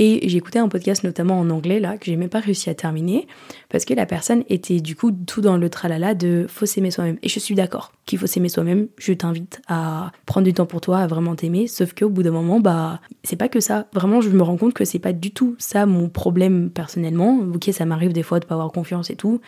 Et 0.00 0.36
écouté 0.36 0.60
un 0.60 0.68
podcast 0.68 1.02
notamment 1.02 1.40
en 1.40 1.50
anglais 1.50 1.80
là 1.80 1.98
que 1.98 2.04
j'ai 2.06 2.14
même 2.14 2.28
pas 2.28 2.38
réussi 2.38 2.70
à 2.70 2.74
terminer 2.74 3.26
parce 3.68 3.84
que 3.84 3.94
la 3.94 4.06
personne 4.06 4.44
était 4.48 4.78
du 4.78 4.94
coup 4.94 5.10
tout 5.10 5.40
dans 5.40 5.56
le 5.56 5.68
tralala 5.68 6.14
de 6.14 6.46
faut 6.48 6.66
s'aimer 6.66 6.92
soi-même. 6.92 7.18
Et 7.24 7.28
je 7.28 7.40
suis 7.40 7.56
d'accord 7.56 7.92
qu'il 8.06 8.20
faut 8.20 8.28
s'aimer 8.28 8.48
soi-même. 8.48 8.86
Je 8.96 9.12
t'invite 9.12 9.60
à 9.66 10.12
prendre 10.24 10.46
du 10.46 10.54
temps 10.54 10.66
pour 10.66 10.80
toi, 10.80 10.98
à 10.98 11.08
vraiment 11.08 11.34
t'aimer. 11.34 11.66
Sauf 11.66 11.94
qu'au 11.94 12.08
bout 12.10 12.22
d'un 12.22 12.30
moment, 12.30 12.60
bah 12.60 13.00
c'est 13.24 13.34
pas 13.34 13.48
que 13.48 13.58
ça. 13.58 13.88
Vraiment, 13.92 14.20
je 14.20 14.28
me 14.28 14.42
rends 14.42 14.56
compte 14.56 14.72
que 14.72 14.84
c'est 14.84 15.00
pas 15.00 15.12
du 15.12 15.32
tout 15.32 15.56
ça 15.58 15.84
mon 15.84 16.08
problème 16.08 16.70
personnellement. 16.70 17.40
Ok, 17.52 17.68
ça 17.72 17.84
m'arrive 17.84 18.12
des 18.12 18.22
fois 18.22 18.38
de 18.38 18.46
pas 18.46 18.54
avoir 18.54 18.70
confiance 18.70 19.10
et 19.10 19.16
tout, 19.16 19.40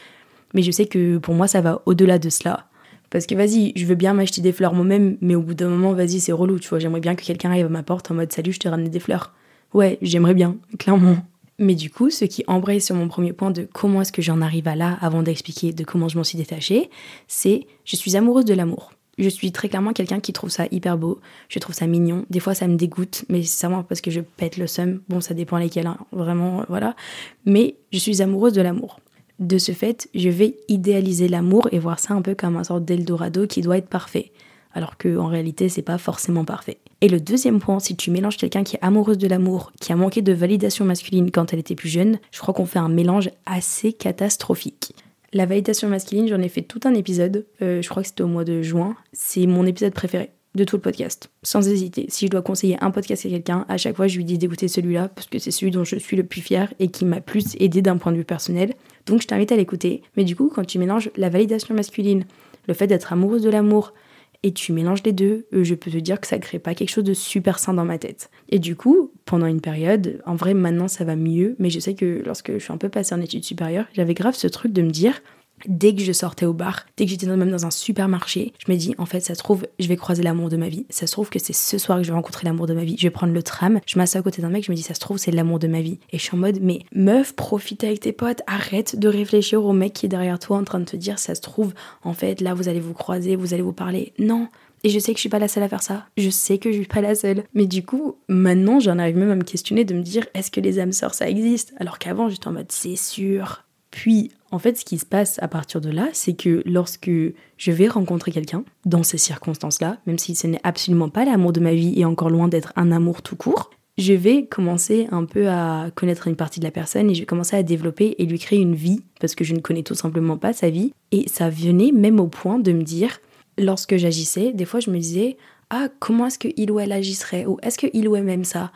mais 0.52 0.62
je 0.62 0.73
sais 0.73 0.87
que 0.87 1.19
pour 1.19 1.35
moi 1.35 1.47
ça 1.47 1.61
va 1.61 1.81
au-delà 1.87 2.19
de 2.19 2.29
cela. 2.29 2.67
Parce 3.11 3.26
que 3.26 3.37
vas-y, 3.37 3.73
je 3.76 3.87
veux 3.87 3.94
bien 3.94 4.14
m'acheter 4.14 4.41
des 4.41 4.52
fleurs 4.52 4.75
moi-même, 4.75 5.17
mais 5.20 5.37
au 5.37 5.43
bout 5.43 5.55
d'un 5.55 5.69
moment, 5.69 5.93
vas-y, 5.93 6.20
c'est 6.20 6.32
relou, 6.32 6.58
tu 6.58 6.69
vois. 6.69 6.79
J'aimerais 6.79 7.00
bien 7.00 7.17
que 7.17 7.25
quelqu'un 7.25 7.50
arrive 7.50 7.67
à 7.67 7.69
ma 7.69 7.82
porte 7.82 8.11
en 8.11 8.14
mode 8.14 8.32
salut, 8.32 8.52
je 8.52 8.58
t'ai 8.58 8.69
ramené 8.69 8.88
des 8.88 9.00
fleurs. 9.00 9.32
Ouais, 9.75 9.99
j'aimerais 10.02 10.34
bien, 10.34 10.56
clairement. 10.78 11.17
Mais 11.58 11.75
du 11.75 11.90
coup, 11.90 12.11
ce 12.11 12.25
qui 12.25 12.43
embraye 12.46 12.81
sur 12.81 12.96
mon 12.96 13.08
premier 13.08 13.32
point 13.32 13.50
de 13.50 13.69
comment 13.70 14.00
est-ce 14.00 14.12
que 14.12 14.22
j'en 14.22 14.40
arrive 14.40 14.67
à 14.67 14.76
là, 14.76 14.96
avant 15.00 15.22
d'expliquer 15.22 15.72
de 15.72 15.84
comment 15.84 16.08
je 16.08 16.17
m'en 16.17 16.25
suis 16.25 16.38
détachée, 16.38 16.90
c'est 17.28 17.67
je 17.84 17.96
suis 17.96 18.17
amoureuse 18.17 18.46
de 18.46 18.55
l'amour. 18.55 18.93
Je 19.19 19.28
suis 19.28 19.52
très 19.52 19.69
clairement 19.69 19.93
quelqu'un 19.93 20.20
qui 20.20 20.32
trouve 20.32 20.49
ça 20.49 20.64
hyper 20.70 20.96
beau, 20.96 21.20
je 21.49 21.58
trouve 21.58 21.75
ça 21.75 21.87
mignon. 21.87 22.25
Des 22.31 22.40
fois, 22.40 22.55
ça 22.55 22.67
me 22.67 22.76
dégoûte, 22.76 23.26
mais 23.28 23.43
c'est 23.43 23.67
vraiment 23.67 23.82
parce 23.82 24.00
que 24.00 24.11
je 24.11 24.20
pète 24.20 24.56
le 24.56 24.67
seum. 24.67 25.02
Bon, 25.11 25.20
ça 25.20 25.34
dépend 25.34 25.58
lesquels, 25.58 25.87
hein. 25.87 25.99
vraiment, 26.12 26.64
voilà. 26.69 26.96
Mais 27.44 27.76
je 27.93 27.99
suis 27.99 28.23
amoureuse 28.23 28.55
de 28.55 28.62
l'amour. 28.62 29.00
De 29.38 29.58
ce 29.58 29.73
fait, 29.73 30.08
je 30.14 30.31
vais 30.31 30.56
idéaliser 30.69 31.28
l'amour 31.28 31.69
et 31.73 31.78
voir 31.78 31.99
ça 31.99 32.14
un 32.14 32.23
peu 32.23 32.34
comme 32.34 32.56
un 32.56 32.64
sorte 32.64 32.84
d'Eldorado 32.84 33.46
qui 33.46 33.61
doit 33.61 33.76
être 33.76 33.88
parfait 33.88 34.32
alors 34.73 34.96
qu'en 34.96 35.26
réalité 35.26 35.69
c'est 35.69 35.82
pas 35.82 35.99
forcément 35.99 36.44
parfait. 36.44 36.78
Et 37.02 37.08
le 37.08 37.19
deuxième 37.19 37.61
point, 37.61 37.81
si 37.81 37.97
tu 37.97 38.11
mélanges 38.11 38.37
quelqu'un 38.37 38.62
qui 38.62 38.76
est 38.76 38.82
amoureuse 38.82 39.17
de 39.17 39.26
l'amour, 39.26 39.73
qui 39.81 39.93
a 39.93 39.97
manqué 39.97 40.20
de 40.20 40.32
validation 40.32 40.85
masculine 40.85 41.30
quand 41.30 41.52
elle 41.52 41.59
était 41.59 41.75
plus 41.75 41.88
jeune, 41.88 42.19
je 42.30 42.40
crois 42.40 42.52
qu'on 42.52 42.66
fait 42.66 42.78
un 42.78 42.90
mélange 42.90 43.30
assez 43.47 43.95
catastrophique. 43.95 44.95
La 45.33 45.47
validation 45.47 45.88
masculine, 45.88 46.28
j'en 46.28 46.42
ai 46.42 46.49
fait 46.49 46.62
tout 46.62 46.80
un 46.85 46.92
épisode, 46.92 47.47
euh, 47.62 47.80
je 47.80 47.88
crois 47.88 48.02
que 48.02 48.09
c'était 48.09 48.23
au 48.23 48.28
mois 48.28 48.45
de 48.45 48.61
juin, 48.61 48.97
c'est 49.12 49.47
mon 49.47 49.64
épisode 49.64 49.95
préféré 49.95 50.30
de 50.54 50.64
tout 50.64 50.76
le 50.76 50.83
podcast, 50.83 51.30
sans 51.42 51.69
hésiter. 51.69 52.07
Si 52.09 52.26
je 52.26 52.30
dois 52.30 52.42
conseiller 52.42 52.76
un 52.80 52.90
podcast 52.90 53.25
à 53.25 53.28
quelqu'un, 53.28 53.64
à 53.69 53.76
chaque 53.78 53.97
fois 53.97 54.09
je 54.09 54.16
lui 54.16 54.25
dis 54.25 54.37
d'écouter 54.37 54.69
celui-là, 54.69 55.09
parce 55.09 55.28
que 55.28 55.38
c'est 55.38 55.52
celui 55.52 55.71
dont 55.71 55.85
je 55.85 55.97
suis 55.97 56.16
le 56.16 56.25
plus 56.25 56.40
fier 56.40 56.75
et 56.80 56.88
qui 56.88 57.04
m'a 57.04 57.21
plus 57.21 57.57
aidé 57.61 57.80
d'un 57.80 57.97
point 57.97 58.12
de 58.12 58.16
vue 58.16 58.25
personnel. 58.25 58.75
Donc 59.07 59.23
je 59.23 59.28
t'invite 59.28 59.52
à 59.52 59.57
l'écouter. 59.57 60.02
Mais 60.16 60.25
du 60.25 60.35
coup, 60.35 60.50
quand 60.52 60.66
tu 60.66 60.78
mélanges 60.78 61.11
la 61.16 61.28
validation 61.28 61.75
masculine, 61.75 62.25
le 62.66 62.75
fait 62.75 62.88
d'être 62.88 63.12
amoureuse 63.12 63.42
de 63.42 63.50
l'amour, 63.50 63.95
et 64.42 64.52
tu 64.52 64.73
mélanges 64.73 65.02
les 65.04 65.12
deux, 65.12 65.47
euh, 65.52 65.64
je 65.64 65.75
peux 65.75 65.90
te 65.90 65.97
dire 65.99 66.20
que 66.20 66.26
ça 66.26 66.38
crée 66.38 66.59
pas 66.59 66.75
quelque 66.75 66.90
chose 66.90 67.04
de 67.04 67.14
super 67.14 67.59
sain 67.59 67.75
dans 67.75 67.85
ma 67.85 67.99
tête. 67.99 68.30
Et 68.49 68.59
du 68.59 68.75
coup, 68.76 69.12
pendant 69.25 69.47
une 69.47 69.61
période, 69.61 70.23
en 70.26 70.35
vrai 70.35 70.54
maintenant 70.54 70.88
ça 70.88 71.04
va 71.04 71.16
mieux, 71.16 71.56
mais 71.59 71.70
je 71.70 71.80
sais 71.80 71.94
que 71.94 72.23
lorsque 72.25 72.52
je 72.52 72.59
suis 72.59 72.73
un 72.73 72.78
peu 72.78 72.88
passée 72.88 73.14
en 73.14 73.20
études 73.20 73.44
supérieures, 73.44 73.87
j'avais 73.92 74.14
grave 74.14 74.35
ce 74.35 74.47
truc 74.47 74.73
de 74.73 74.82
me 74.82 74.90
dire 74.90 75.20
Dès 75.67 75.95
que 75.95 76.02
je 76.02 76.12
sortais 76.12 76.47
au 76.47 76.52
bar, 76.52 76.87
dès 76.97 77.05
que 77.05 77.11
j'étais 77.11 77.26
même 77.26 77.50
dans 77.50 77.67
un 77.67 77.71
supermarché, 77.71 78.52
je 78.64 78.71
me 78.71 78.76
dis 78.76 78.95
en 78.99 79.07
fait 79.07 79.21
ça 79.21 79.35
se 79.35 79.38
trouve 79.38 79.67
je 79.79 79.88
vais 79.88 79.97
croiser 79.97 80.23
l'amour 80.23 80.49
de 80.49 80.57
ma 80.57 80.69
vie. 80.69 80.87
Ça 80.90 81.07
se 81.07 81.12
trouve 81.12 81.31
que 81.31 81.38
c'est 81.38 81.52
ce 81.52 81.79
soir 81.79 81.99
que 81.99 82.05
je 82.05 82.11
vais 82.11 82.14
rencontrer 82.14 82.47
l'amour 82.47 82.67
de 82.67 82.75
ma 82.75 82.85
vie. 82.85 82.97
Je 82.99 83.05
vais 83.05 83.11
prendre 83.11 83.33
le 83.33 83.43
tram, 83.43 83.81
je 83.87 83.99
m'assois 83.99 84.21
à 84.21 84.23
côté 84.23 84.43
d'un 84.43 84.50
mec, 84.50 84.64
je 84.64 84.71
me 84.71 84.76
dis 84.76 84.83
ça 84.83 84.95
se 84.95 85.00
trouve 85.00 85.19
c'est 85.19 85.31
l'amour 85.31 85.59
de 85.59 85.69
ma 85.69 85.81
vie. 85.81 85.99
Et 86.11 86.19
je 86.19 86.23
suis 86.23 86.35
en 86.35 86.38
mode 86.38 86.59
mais 86.61 86.81
meuf, 86.95 87.35
profite 87.35 87.85
avec 87.85 88.00
tes 88.00 88.12
potes, 88.12 88.43
arrête 88.47 88.99
de 88.99 89.09
réfléchir 89.09 89.64
au 89.64 89.73
mec 89.73 89.93
qui 89.93 90.07
est 90.07 90.11
derrière 90.11 90.38
toi 90.38 90.59
en 90.59 90.64
train 90.64 90.81
de 90.81 90.85
te 90.85 90.97
dire 90.97 91.19
ça 91.19 91.35
se 91.35 91.40
trouve 91.40 91.75
en 92.02 92.12
fait 92.12 92.40
là 92.40 92.55
vous 92.55 92.69
allez 92.69 92.81
vous 92.81 92.95
croiser, 92.95 93.37
vous 93.37 93.55
allez 93.55 93.62
vous 93.62 93.73
parler. 93.73 94.12
Non, 94.19 94.49
et 94.83 94.88
je 94.88 94.99
sais 94.99 95.12
que 95.12 95.19
je 95.19 95.23
suis 95.23 95.29
pas 95.29 95.38
la 95.38 95.49
seule 95.49 95.62
à 95.62 95.69
faire 95.69 95.83
ça. 95.83 96.07
Je 96.17 96.31
sais 96.31 96.59
que 96.59 96.71
je 96.71 96.79
suis 96.79 96.87
pas 96.87 97.00
la 97.00 97.14
seule. 97.14 97.45
Mais 97.55 97.67
du 97.67 97.85
coup, 97.85 98.17
maintenant, 98.29 98.81
j'en 98.81 98.99
arrive 98.99 99.17
même 99.17 99.31
à 99.31 99.37
me 99.37 99.45
questionner 99.45 99.85
de 99.85 99.95
me 99.95 100.02
dire 100.02 100.26
est-ce 100.35 100.50
que 100.50 100.61
les 100.61 100.79
âmes 100.79 100.93
sœurs 100.93 101.14
ça 101.14 101.29
existe? 101.29 101.75
Alors 101.79 101.99
qu'avant, 101.99 102.29
j'étais 102.29 102.49
en 102.49 102.52
mode 102.52 102.73
c'est 102.73 102.97
sûr. 102.97 103.64
Puis, 103.90 104.30
en 104.50 104.59
fait, 104.59 104.76
ce 104.76 104.85
qui 104.85 104.99
se 104.99 105.06
passe 105.06 105.38
à 105.42 105.49
partir 105.49 105.80
de 105.80 105.90
là, 105.90 106.09
c'est 106.12 106.35
que 106.35 106.62
lorsque 106.64 107.11
je 107.56 107.73
vais 107.73 107.88
rencontrer 107.88 108.32
quelqu'un, 108.32 108.64
dans 108.85 109.02
ces 109.02 109.18
circonstances-là, 109.18 109.99
même 110.06 110.18
si 110.18 110.35
ce 110.35 110.47
n'est 110.47 110.61
absolument 110.64 111.09
pas 111.09 111.25
l'amour 111.25 111.52
de 111.52 111.61
ma 111.61 111.75
vie 111.75 111.94
et 111.97 112.04
encore 112.04 112.30
loin 112.30 112.49
d'être 112.49 112.73
un 112.76 112.92
amour 112.92 113.23
tout 113.23 113.37
court, 113.37 113.70
je 113.99 114.14
vais 114.14 114.47
commencer 114.47 115.09
un 115.11 115.25
peu 115.25 115.49
à 115.49 115.90
connaître 115.94 116.26
une 116.26 116.37
partie 116.37 116.59
de 116.61 116.64
la 116.64 116.70
personne 116.70 117.11
et 117.11 117.14
je 117.14 117.20
vais 117.20 117.26
commencer 117.26 117.56
à 117.56 117.62
développer 117.62 118.14
et 118.18 118.26
lui 118.26 118.38
créer 118.38 118.61
une 118.61 118.75
vie 118.75 119.02
parce 119.20 119.35
que 119.35 119.44
je 119.44 119.54
ne 119.54 119.61
connais 119.61 119.82
tout 119.82 119.94
simplement 119.94 120.38
pas 120.38 120.52
sa 120.52 120.70
vie. 120.70 120.92
Et 121.12 121.28
ça 121.28 121.50
venait 121.50 121.92
même 121.92 122.18
au 122.18 122.28
point 122.28 122.59
de 122.59 122.73
me 122.73 122.82
dire, 122.82 123.18
lorsque 123.59 123.97
j'agissais, 123.97 124.52
des 124.52 124.64
fois 124.64 124.80
je 124.80 124.90
me 124.90 124.99
disais, 124.99 125.37
ah, 125.68 125.88
comment 125.99 126.26
est-ce 126.26 126.38
qu'il 126.38 126.70
ou 126.70 126.80
elle 126.80 126.92
agisserait? 126.92 127.47
Ou 127.47 127.59
est-ce 127.62 127.78
qu'il 127.78 128.09
ou 128.09 128.16
elle 128.16 128.28
aime 128.28 128.44
ça? 128.44 128.73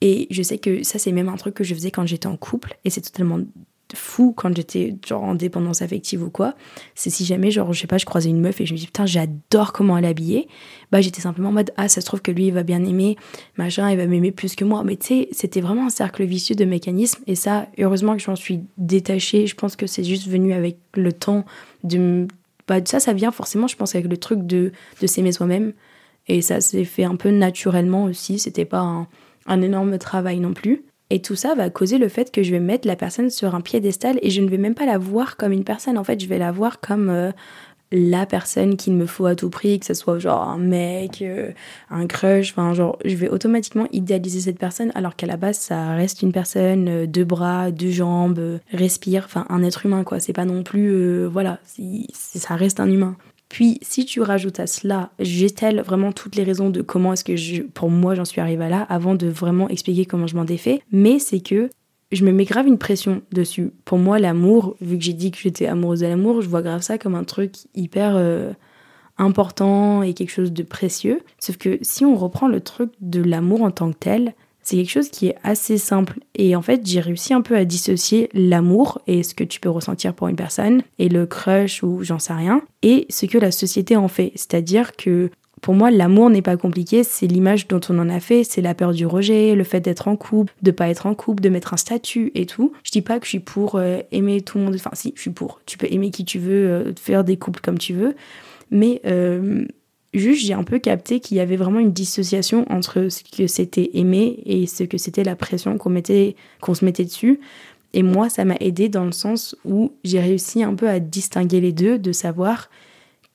Et 0.00 0.26
je 0.30 0.42
sais 0.42 0.58
que 0.58 0.82
ça, 0.82 0.98
c'est 0.98 1.12
même 1.12 1.28
un 1.28 1.36
truc 1.36 1.54
que 1.54 1.64
je 1.64 1.74
faisais 1.74 1.90
quand 1.90 2.04
j'étais 2.04 2.26
en 2.26 2.36
couple 2.36 2.76
et 2.84 2.90
c'est 2.90 3.00
totalement 3.00 3.40
fou 3.94 4.32
quand 4.36 4.54
j'étais 4.54 4.96
genre 5.06 5.22
en 5.22 5.34
dépendance 5.34 5.82
affective 5.82 6.22
ou 6.22 6.30
quoi, 6.30 6.54
c'est 6.94 7.10
si 7.10 7.24
jamais 7.24 7.50
genre 7.50 7.72
je 7.72 7.80
sais 7.80 7.86
pas 7.86 7.98
je 7.98 8.04
croisais 8.04 8.30
une 8.30 8.40
meuf 8.40 8.60
et 8.60 8.66
je 8.66 8.72
me 8.74 8.78
dis 8.78 8.86
putain 8.86 9.06
j'adore 9.06 9.72
comment 9.72 9.96
elle 9.96 10.04
est 10.04 10.08
habillée, 10.08 10.48
bah 10.92 11.00
j'étais 11.00 11.20
simplement 11.20 11.48
en 11.48 11.52
mode 11.52 11.70
ah 11.76 11.88
ça 11.88 12.00
se 12.00 12.06
trouve 12.06 12.22
que 12.22 12.30
lui 12.30 12.46
il 12.46 12.52
va 12.52 12.62
bien 12.62 12.84
aimer, 12.84 13.16
machin 13.56 13.90
il 13.90 13.96
va 13.96 14.06
m'aimer 14.06 14.32
plus 14.32 14.54
que 14.56 14.64
moi, 14.64 14.82
mais 14.84 14.96
tu 14.96 15.06
sais 15.06 15.28
c'était 15.32 15.60
vraiment 15.60 15.86
un 15.86 15.90
cercle 15.90 16.24
vicieux 16.24 16.54
de 16.54 16.64
mécanismes. 16.64 17.22
Et 17.26 17.34
ça 17.34 17.68
heureusement 17.78 18.16
que 18.16 18.22
j'en 18.22 18.36
suis 18.36 18.60
détachée, 18.78 19.46
je 19.46 19.54
pense 19.54 19.76
que 19.76 19.86
c'est 19.86 20.04
juste 20.04 20.28
venu 20.28 20.52
avec 20.52 20.76
le 20.94 21.12
temps 21.12 21.44
de 21.82 22.26
bah 22.66 22.76
ça 22.84 23.00
ça 23.00 23.12
vient 23.12 23.30
forcément 23.30 23.66
je 23.66 23.76
pense 23.76 23.94
avec 23.94 24.08
le 24.08 24.16
truc 24.16 24.46
de, 24.46 24.72
de 25.00 25.06
s'aimer 25.06 25.32
soi-même. 25.32 25.72
Et 26.26 26.40
ça 26.40 26.60
s'est 26.60 26.84
fait 26.84 27.04
un 27.04 27.16
peu 27.16 27.30
naturellement 27.30 28.04
aussi, 28.04 28.38
c'était 28.38 28.64
pas 28.64 28.80
un, 28.80 29.06
un 29.46 29.62
énorme 29.62 29.98
travail 29.98 30.40
non 30.40 30.54
plus. 30.54 30.84
Et 31.14 31.20
tout 31.20 31.36
ça 31.36 31.54
va 31.54 31.70
causer 31.70 31.98
le 31.98 32.08
fait 32.08 32.32
que 32.32 32.42
je 32.42 32.50
vais 32.50 32.58
mettre 32.58 32.88
la 32.88 32.96
personne 32.96 33.30
sur 33.30 33.54
un 33.54 33.60
piédestal 33.60 34.18
et 34.20 34.30
je 34.30 34.40
ne 34.40 34.48
vais 34.48 34.58
même 34.58 34.74
pas 34.74 34.84
la 34.84 34.98
voir 34.98 35.36
comme 35.36 35.52
une 35.52 35.62
personne. 35.62 35.96
En 35.96 36.02
fait, 36.02 36.20
je 36.20 36.26
vais 36.26 36.38
la 36.38 36.50
voir 36.50 36.80
comme 36.80 37.08
euh, 37.08 37.30
la 37.92 38.26
personne 38.26 38.76
qu'il 38.76 38.94
me 38.94 39.06
faut 39.06 39.26
à 39.26 39.36
tout 39.36 39.48
prix, 39.48 39.78
que 39.78 39.86
ce 39.86 39.94
soit 39.94 40.18
genre 40.18 40.42
un 40.42 40.58
mec, 40.58 41.22
euh, 41.22 41.52
un 41.88 42.08
crush, 42.08 42.50
enfin 42.50 42.74
genre 42.74 42.98
je 43.04 43.14
vais 43.14 43.28
automatiquement 43.28 43.86
idéaliser 43.92 44.40
cette 44.40 44.58
personne 44.58 44.90
alors 44.96 45.14
qu'à 45.14 45.28
la 45.28 45.36
base 45.36 45.56
ça 45.56 45.94
reste 45.94 46.22
une 46.22 46.32
personne, 46.32 46.88
euh, 46.88 47.06
deux 47.06 47.24
bras, 47.24 47.70
deux 47.70 47.92
jambes, 47.92 48.58
respire, 48.72 49.22
enfin 49.26 49.46
un 49.50 49.62
être 49.62 49.86
humain 49.86 50.02
quoi. 50.02 50.18
C'est 50.18 50.32
pas 50.32 50.44
non 50.44 50.64
plus, 50.64 51.26
voilà, 51.26 51.60
ça 52.12 52.56
reste 52.56 52.80
un 52.80 52.90
humain. 52.90 53.16
Puis, 53.54 53.78
si 53.82 54.04
tu 54.04 54.20
rajoutes 54.20 54.58
à 54.58 54.66
cela, 54.66 55.10
j'étale 55.20 55.80
vraiment 55.82 56.10
toutes 56.10 56.34
les 56.34 56.42
raisons 56.42 56.70
de 56.70 56.82
comment 56.82 57.12
est-ce 57.12 57.22
que 57.22 57.62
pour 57.68 57.88
moi 57.88 58.16
j'en 58.16 58.24
suis 58.24 58.40
arrivée 58.40 58.68
là, 58.68 58.82
avant 58.88 59.14
de 59.14 59.28
vraiment 59.28 59.68
expliquer 59.68 60.06
comment 60.06 60.26
je 60.26 60.34
m'en 60.34 60.44
défais. 60.44 60.82
Mais 60.90 61.20
c'est 61.20 61.38
que 61.38 61.70
je 62.10 62.24
me 62.24 62.32
mets 62.32 62.46
grave 62.46 62.66
une 62.66 62.78
pression 62.78 63.22
dessus. 63.30 63.70
Pour 63.84 63.98
moi, 63.98 64.18
l'amour, 64.18 64.74
vu 64.80 64.98
que 64.98 65.04
j'ai 65.04 65.12
dit 65.12 65.30
que 65.30 65.38
j'étais 65.38 65.66
amoureuse 65.66 66.00
de 66.00 66.08
l'amour, 66.08 66.42
je 66.42 66.48
vois 66.48 66.62
grave 66.62 66.82
ça 66.82 66.98
comme 66.98 67.14
un 67.14 67.22
truc 67.22 67.54
hyper 67.76 68.14
euh, 68.16 68.52
important 69.18 70.02
et 70.02 70.14
quelque 70.14 70.32
chose 70.32 70.52
de 70.52 70.64
précieux. 70.64 71.20
Sauf 71.38 71.56
que 71.56 71.78
si 71.80 72.04
on 72.04 72.16
reprend 72.16 72.48
le 72.48 72.60
truc 72.60 72.90
de 73.00 73.22
l'amour 73.22 73.62
en 73.62 73.70
tant 73.70 73.92
que 73.92 73.98
tel, 74.00 74.34
c'est 74.64 74.76
quelque 74.76 74.90
chose 74.90 75.10
qui 75.10 75.28
est 75.28 75.36
assez 75.44 75.78
simple. 75.78 76.18
Et 76.34 76.56
en 76.56 76.62
fait, 76.62 76.80
j'ai 76.84 77.00
réussi 77.00 77.34
un 77.34 77.42
peu 77.42 77.56
à 77.56 77.64
dissocier 77.64 78.30
l'amour 78.32 79.00
et 79.06 79.22
ce 79.22 79.34
que 79.34 79.44
tu 79.44 79.60
peux 79.60 79.68
ressentir 79.68 80.14
pour 80.14 80.28
une 80.28 80.36
personne, 80.36 80.82
et 80.98 81.08
le 81.08 81.26
crush 81.26 81.82
ou 81.82 82.02
j'en 82.02 82.18
sais 82.18 82.32
rien, 82.32 82.62
et 82.82 83.06
ce 83.10 83.26
que 83.26 83.38
la 83.38 83.52
société 83.52 83.94
en 83.94 84.08
fait. 84.08 84.32
C'est-à-dire 84.34 84.96
que 84.96 85.30
pour 85.64 85.74
moi, 85.74 85.90
l'amour 85.90 86.28
n'est 86.28 86.42
pas 86.42 86.58
compliqué, 86.58 87.04
c'est 87.04 87.26
l'image 87.26 87.68
dont 87.68 87.80
on 87.88 87.98
en 87.98 88.10
a 88.10 88.20
fait, 88.20 88.44
c'est 88.44 88.60
la 88.60 88.74
peur 88.74 88.92
du 88.92 89.06
rejet, 89.06 89.54
le 89.54 89.64
fait 89.64 89.80
d'être 89.80 90.08
en 90.08 90.16
couple, 90.16 90.52
de 90.60 90.70
pas 90.70 90.90
être 90.90 91.06
en 91.06 91.14
couple, 91.14 91.42
de 91.42 91.48
mettre 91.48 91.72
un 91.72 91.78
statut 91.78 92.30
et 92.34 92.44
tout. 92.44 92.72
Je 92.82 92.90
dis 92.90 93.00
pas 93.00 93.18
que 93.18 93.24
je 93.24 93.30
suis 93.30 93.38
pour 93.38 93.76
euh, 93.76 94.00
aimer 94.12 94.42
tout 94.42 94.58
le 94.58 94.64
monde, 94.64 94.74
enfin 94.74 94.90
si, 94.92 95.14
je 95.16 95.22
suis 95.22 95.30
pour. 95.30 95.60
Tu 95.64 95.78
peux 95.78 95.86
aimer 95.90 96.10
qui 96.10 96.26
tu 96.26 96.38
veux, 96.38 96.68
euh, 96.68 96.92
faire 97.00 97.24
des 97.24 97.38
couples 97.38 97.60
comme 97.62 97.78
tu 97.78 97.94
veux, 97.94 98.14
mais 98.70 99.00
euh, 99.06 99.64
juste 100.14 100.46
j'ai 100.46 100.54
un 100.54 100.64
peu 100.64 100.78
capté 100.78 101.20
qu'il 101.20 101.36
y 101.36 101.40
avait 101.40 101.56
vraiment 101.56 101.80
une 101.80 101.92
dissociation 101.92 102.64
entre 102.70 103.08
ce 103.08 103.22
que 103.24 103.46
c'était 103.46 103.90
aimer 103.94 104.42
et 104.46 104.66
ce 104.66 104.84
que 104.84 104.98
c'était 104.98 105.24
la 105.24 105.36
pression 105.36 105.76
qu'on 105.78 105.94
qu'on 106.60 106.74
se 106.74 106.84
mettait 106.84 107.04
dessus. 107.04 107.40
Et 107.92 108.02
moi 108.02 108.28
ça 108.28 108.44
m'a 108.44 108.56
aidé 108.60 108.88
dans 108.88 109.04
le 109.04 109.12
sens 109.12 109.56
où 109.64 109.92
j'ai 110.04 110.20
réussi 110.20 110.62
un 110.62 110.74
peu 110.74 110.88
à 110.88 111.00
distinguer 111.00 111.60
les 111.60 111.72
deux 111.72 111.98
de 111.98 112.12
savoir 112.12 112.70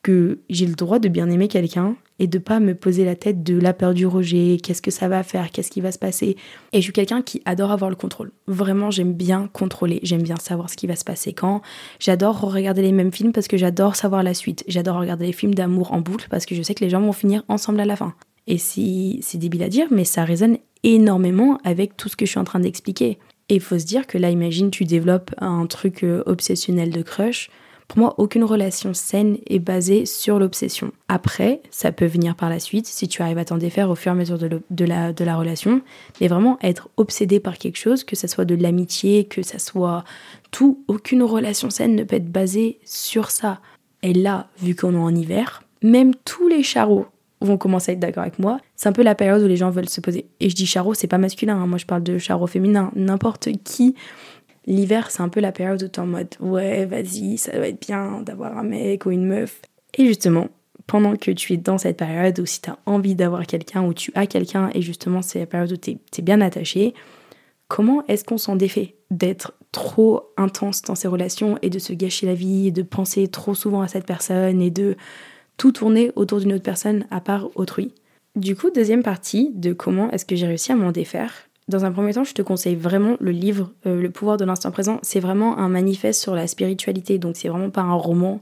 que 0.02 0.40
j'ai 0.50 0.66
le 0.66 0.76
droit 0.76 1.00
de 1.00 1.10
bien 1.10 1.30
aimer 1.30 1.48
quelqu'un 1.48 1.96
et 2.20 2.28
de 2.28 2.38
pas 2.38 2.60
me 2.60 2.76
poser 2.76 3.06
la 3.06 3.16
tête 3.16 3.44
de 3.44 3.58
la 3.60 3.74
peur 3.74 3.94
du 3.94 4.06
rejet, 4.06 4.58
qu'est-ce 4.62 4.82
que 4.82 4.92
ça 4.92 5.08
va 5.08 5.24
faire, 5.24 5.52
qu'est-ce 5.52 5.72
qui 5.72 5.82
va 5.82 5.92
se 5.92 6.00
passer. 6.00 6.36
Et 6.74 6.78
je 6.78 6.82
suis 6.82 6.94
quelqu'un 6.94 7.22
qui 7.22 7.42
adore 7.46 7.72
avoir 7.72 7.90
le 7.90 7.96
contrôle. 7.96 8.32
Vraiment, 8.48 8.92
j'aime 8.92 9.14
bien 9.14 9.50
contrôler, 9.52 10.00
j'aime 10.04 10.22
bien 10.22 10.36
savoir 10.36 10.70
ce 10.70 10.76
qui 10.76 10.88
va 10.88 10.96
se 10.96 11.06
passer 11.06 11.34
quand. 11.34 11.62
J'adore 12.00 12.40
regarder 12.40 12.82
les 12.82 12.92
mêmes 12.92 13.12
films 13.12 13.32
parce 13.32 13.48
que 13.48 13.58
j'adore 13.58 13.96
savoir 13.96 14.22
la 14.22 14.34
suite. 14.34 14.64
J'adore 14.68 14.98
regarder 14.98 15.26
les 15.26 15.34
films 15.34 15.56
d'amour 15.56 15.94
en 15.94 16.02
boucle 16.02 16.28
parce 16.30 16.46
que 16.46 16.56
je 16.56 16.62
sais 16.62 16.76
que 16.76 16.84
les 16.84 16.90
gens 16.90 17.02
vont 17.02 17.14
finir 17.14 17.44
ensemble 17.48 17.80
à 17.80 17.86
la 17.86 17.96
fin. 17.96 18.14
Et 18.48 18.58
si 18.58 19.20
c'est 19.22 19.38
débile 19.38 19.64
à 19.64 19.70
dire, 19.70 19.88
mais 19.92 20.06
ça 20.06 20.26
résonne 20.26 20.58
énormément 20.84 21.60
avec 21.64 21.96
tout 21.98 22.10
ce 22.10 22.16
que 22.16 22.26
je 22.26 22.32
suis 22.32 22.40
en 22.40 22.44
train 22.44 22.60
d'expliquer. 22.60 23.20
Et 23.50 23.56
il 23.56 23.62
faut 23.62 23.80
se 23.80 23.86
dire 23.86 24.08
que 24.08 24.18
là, 24.18 24.30
imagine, 24.30 24.72
tu 24.72 24.86
développes 24.86 25.32
un 25.40 25.66
truc 25.66 26.04
euh, 26.04 26.24
obsessionnel 26.26 26.92
de 26.92 27.02
crush 27.02 27.50
pour 27.90 27.98
moi, 27.98 28.14
aucune 28.20 28.44
relation 28.44 28.94
saine 28.94 29.40
est 29.48 29.58
basée 29.58 30.06
sur 30.06 30.38
l'obsession. 30.38 30.92
Après, 31.08 31.64
ça 31.72 31.92
peut 31.92 32.06
venir 32.06 32.36
par 32.36 32.48
la 32.48 32.60
suite 32.60 32.86
si 32.86 33.08
tu 33.08 33.24
arrives 33.24 33.40
à 33.40 33.46
t'en 33.46 33.58
défaire 33.58 33.90
au 33.90 33.96
fur 33.96 34.12
et 34.12 34.16
à 34.16 34.16
mesure 34.16 34.38
de, 34.38 34.86
la, 34.86 35.36
relation. 35.36 35.82
Mais 36.22 36.28
vraiment 36.28 36.60
être 36.62 36.90
obsédé 36.98 37.40
par 37.40 37.58
quelque 37.58 37.78
chose, 37.78 38.04
que 38.04 38.16
ce 38.16 38.28
soit 38.28 38.46
de 38.46 38.54
l'amitié, 38.54 39.26
que 39.26 39.42
ça 39.42 39.58
soit 39.58 40.04
tout, 40.52 40.84
aucune 40.88 41.24
relation 41.24 41.72
saine 41.72 41.96
ne 41.96 42.04
peut 42.04 42.18
être 42.18 42.32
basée 42.32 42.78
sur 42.86 43.32
ça. 43.32 43.60
Et 44.04 44.14
là, 44.14 44.50
vu 44.62 44.76
qu'on 44.76 44.94
est 44.94 44.98
en 44.98 45.14
hiver, 45.14 45.64
même 45.82 46.14
tous 46.26 46.48
les 46.48 46.62
charros 46.62 47.08
vont 47.42 47.58
commencer 47.58 47.92
à 47.92 47.94
être 47.94 48.00
d'accord 48.00 48.22
avec 48.22 48.38
moi. 48.38 48.60
C'est 48.76 48.88
un 48.88 48.94
peu 48.94 49.02
la 49.02 49.16
période 49.16 49.42
où 49.42 49.48
les 49.48 49.58
gens 49.58 49.72
veulent 49.72 49.90
se 49.90 50.00
poser. 50.02 50.28
Et 50.40 50.52
je 50.52 50.56
dis 50.56 50.68
charreau, 50.68 50.94
c'est 50.94 51.08
pas 51.08 51.18
masculin, 51.18 51.58
hein. 51.58 51.66
moi 51.66 51.80
je 51.80 51.88
parle 51.88 52.04
de 52.04 52.20
charreau 52.20 52.46
féminin. 52.46 52.92
N'importe 52.96 53.50
qui 53.64 53.96
L'hiver, 54.70 55.10
c'est 55.10 55.22
un 55.22 55.30
peu 55.30 55.40
la 55.40 55.52
période 55.52 55.82
où 55.82 55.88
t'es 55.88 56.00
en 56.00 56.06
mode 56.06 56.30
ouais, 56.40 56.86
vas-y, 56.86 57.40
ça 57.40 57.52
doit 57.54 57.68
être 57.68 57.82
bien 57.82 58.22
d'avoir 58.22 58.56
un 58.56 58.64
mec 58.64 59.08
ou 59.08 59.12
une 59.12 59.26
meuf. 59.26 59.62
Et 59.98 60.06
justement, 60.06 60.48
pendant 60.86 61.16
que 61.16 61.32
tu 61.32 61.54
es 61.54 61.58
dans 61.58 61.80
cette 61.80 61.98
période 61.98 62.40
où 62.40 62.46
si 62.46 62.62
t'as 62.62 62.78
envie 62.86 63.16
d'avoir 63.16 63.48
quelqu'un 63.48 63.84
ou 63.84 63.96
tu 63.96 64.12
as 64.14 64.28
quelqu'un 64.28 64.70
et 64.76 64.84
justement 64.84 65.24
c'est 65.24 65.40
la 65.40 65.48
période 65.48 65.72
où 65.72 65.78
t'es 65.78 65.98
es 66.16 66.22
bien 66.22 66.40
attaché, 66.40 66.94
comment 67.68 68.06
est-ce 68.08 68.24
qu'on 68.24 68.38
s'en 68.38 68.56
défait 68.56 68.94
d'être 69.10 69.54
trop 69.72 70.30
intense 70.38 70.84
dans 70.84 70.96
ces 70.96 71.08
relations 71.08 71.58
et 71.64 71.72
de 71.72 71.80
se 71.80 71.94
gâcher 71.94 72.28
la 72.28 72.36
vie 72.36 72.72
de 72.72 72.84
penser 72.84 73.28
trop 73.28 73.56
souvent 73.56 73.82
à 73.82 73.88
cette 73.88 74.06
personne 74.06 74.62
et 74.62 74.70
de 74.70 74.96
tout 75.58 75.72
tourner 75.72 76.12
autour 76.16 76.40
d'une 76.40 76.54
autre 76.54 76.64
personne 76.64 77.08
à 77.10 77.22
part 77.22 77.50
autrui? 77.56 77.96
Du 78.36 78.56
coup, 78.56 78.70
deuxième 78.70 79.02
partie 79.02 79.52
de 79.56 79.74
comment 79.74 80.12
est-ce 80.12 80.26
que 80.26 80.36
j'ai 80.36 80.46
réussi 80.46 80.72
à 80.72 80.76
m'en 80.76 80.92
défaire. 80.92 81.49
Dans 81.70 81.86
un 81.86 81.92
premier 81.92 82.14
temps, 82.14 82.24
je 82.24 82.34
te 82.34 82.42
conseille 82.42 82.76
vraiment 82.76 83.16
le 83.20 83.30
livre 83.30 83.70
euh, 83.86 84.02
Le 84.02 84.10
pouvoir 84.10 84.38
de 84.38 84.44
l'instant 84.44 84.72
présent. 84.72 84.98
C'est 85.04 85.20
vraiment 85.20 85.60
un 85.60 85.70
manifeste 85.70 86.20
sur 86.20 86.34
la 86.34 86.48
spiritualité, 86.48 87.20
donc 87.20 87.38
c'est 87.38 87.48
vraiment 87.48 87.70
pas 87.70 87.82
un 87.82 87.94
roman. 87.94 88.40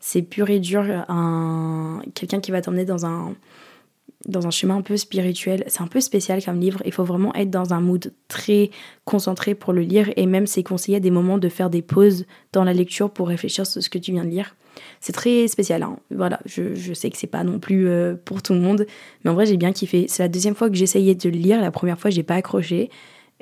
C'est 0.00 0.22
pur 0.22 0.48
et 0.48 0.60
dur, 0.60 0.86
un... 1.08 2.00
quelqu'un 2.14 2.40
qui 2.40 2.50
va 2.50 2.62
t'emmener 2.62 2.86
dans 2.86 3.04
un 3.04 3.34
dans 4.26 4.46
un 4.46 4.50
chemin 4.50 4.76
un 4.76 4.82
peu 4.82 4.96
spirituel. 4.96 5.62
C'est 5.66 5.82
un 5.82 5.88
peu 5.88 6.00
spécial 6.00 6.42
comme 6.42 6.58
livre. 6.58 6.80
Il 6.86 6.92
faut 6.92 7.04
vraiment 7.04 7.34
être 7.34 7.50
dans 7.50 7.74
un 7.74 7.80
mood 7.80 8.14
très 8.28 8.70
concentré 9.04 9.54
pour 9.54 9.74
le 9.74 9.82
lire 9.82 10.10
et 10.16 10.24
même 10.24 10.46
c'est 10.46 10.62
conseillé 10.62 10.96
à 10.96 11.00
des 11.00 11.10
moments 11.10 11.36
de 11.36 11.48
faire 11.50 11.68
des 11.68 11.82
pauses 11.82 12.24
dans 12.52 12.64
la 12.64 12.72
lecture 12.72 13.10
pour 13.10 13.28
réfléchir 13.28 13.66
sur 13.66 13.82
ce 13.82 13.90
que 13.90 13.98
tu 13.98 14.12
viens 14.12 14.24
de 14.24 14.30
lire. 14.30 14.56
C'est 15.00 15.12
très 15.12 15.48
spécial. 15.48 15.82
Hein. 15.82 15.98
Voilà, 16.10 16.40
je, 16.46 16.74
je, 16.74 16.92
sais 16.92 17.10
que 17.10 17.16
c'est 17.16 17.26
pas 17.26 17.44
non 17.44 17.58
plus 17.58 17.88
euh, 17.88 18.14
pour 18.24 18.42
tout 18.42 18.54
le 18.54 18.60
monde, 18.60 18.86
mais 19.24 19.30
en 19.30 19.34
vrai 19.34 19.46
j'ai 19.46 19.56
bien 19.56 19.72
kiffé. 19.72 20.06
C'est 20.08 20.22
la 20.22 20.28
deuxième 20.28 20.54
fois 20.54 20.68
que 20.68 20.76
j'essayais 20.76 21.14
de 21.14 21.28
le 21.28 21.36
lire. 21.36 21.60
La 21.60 21.70
première 21.70 21.98
fois 21.98 22.10
j'ai 22.10 22.22
pas 22.22 22.34
accroché. 22.36 22.90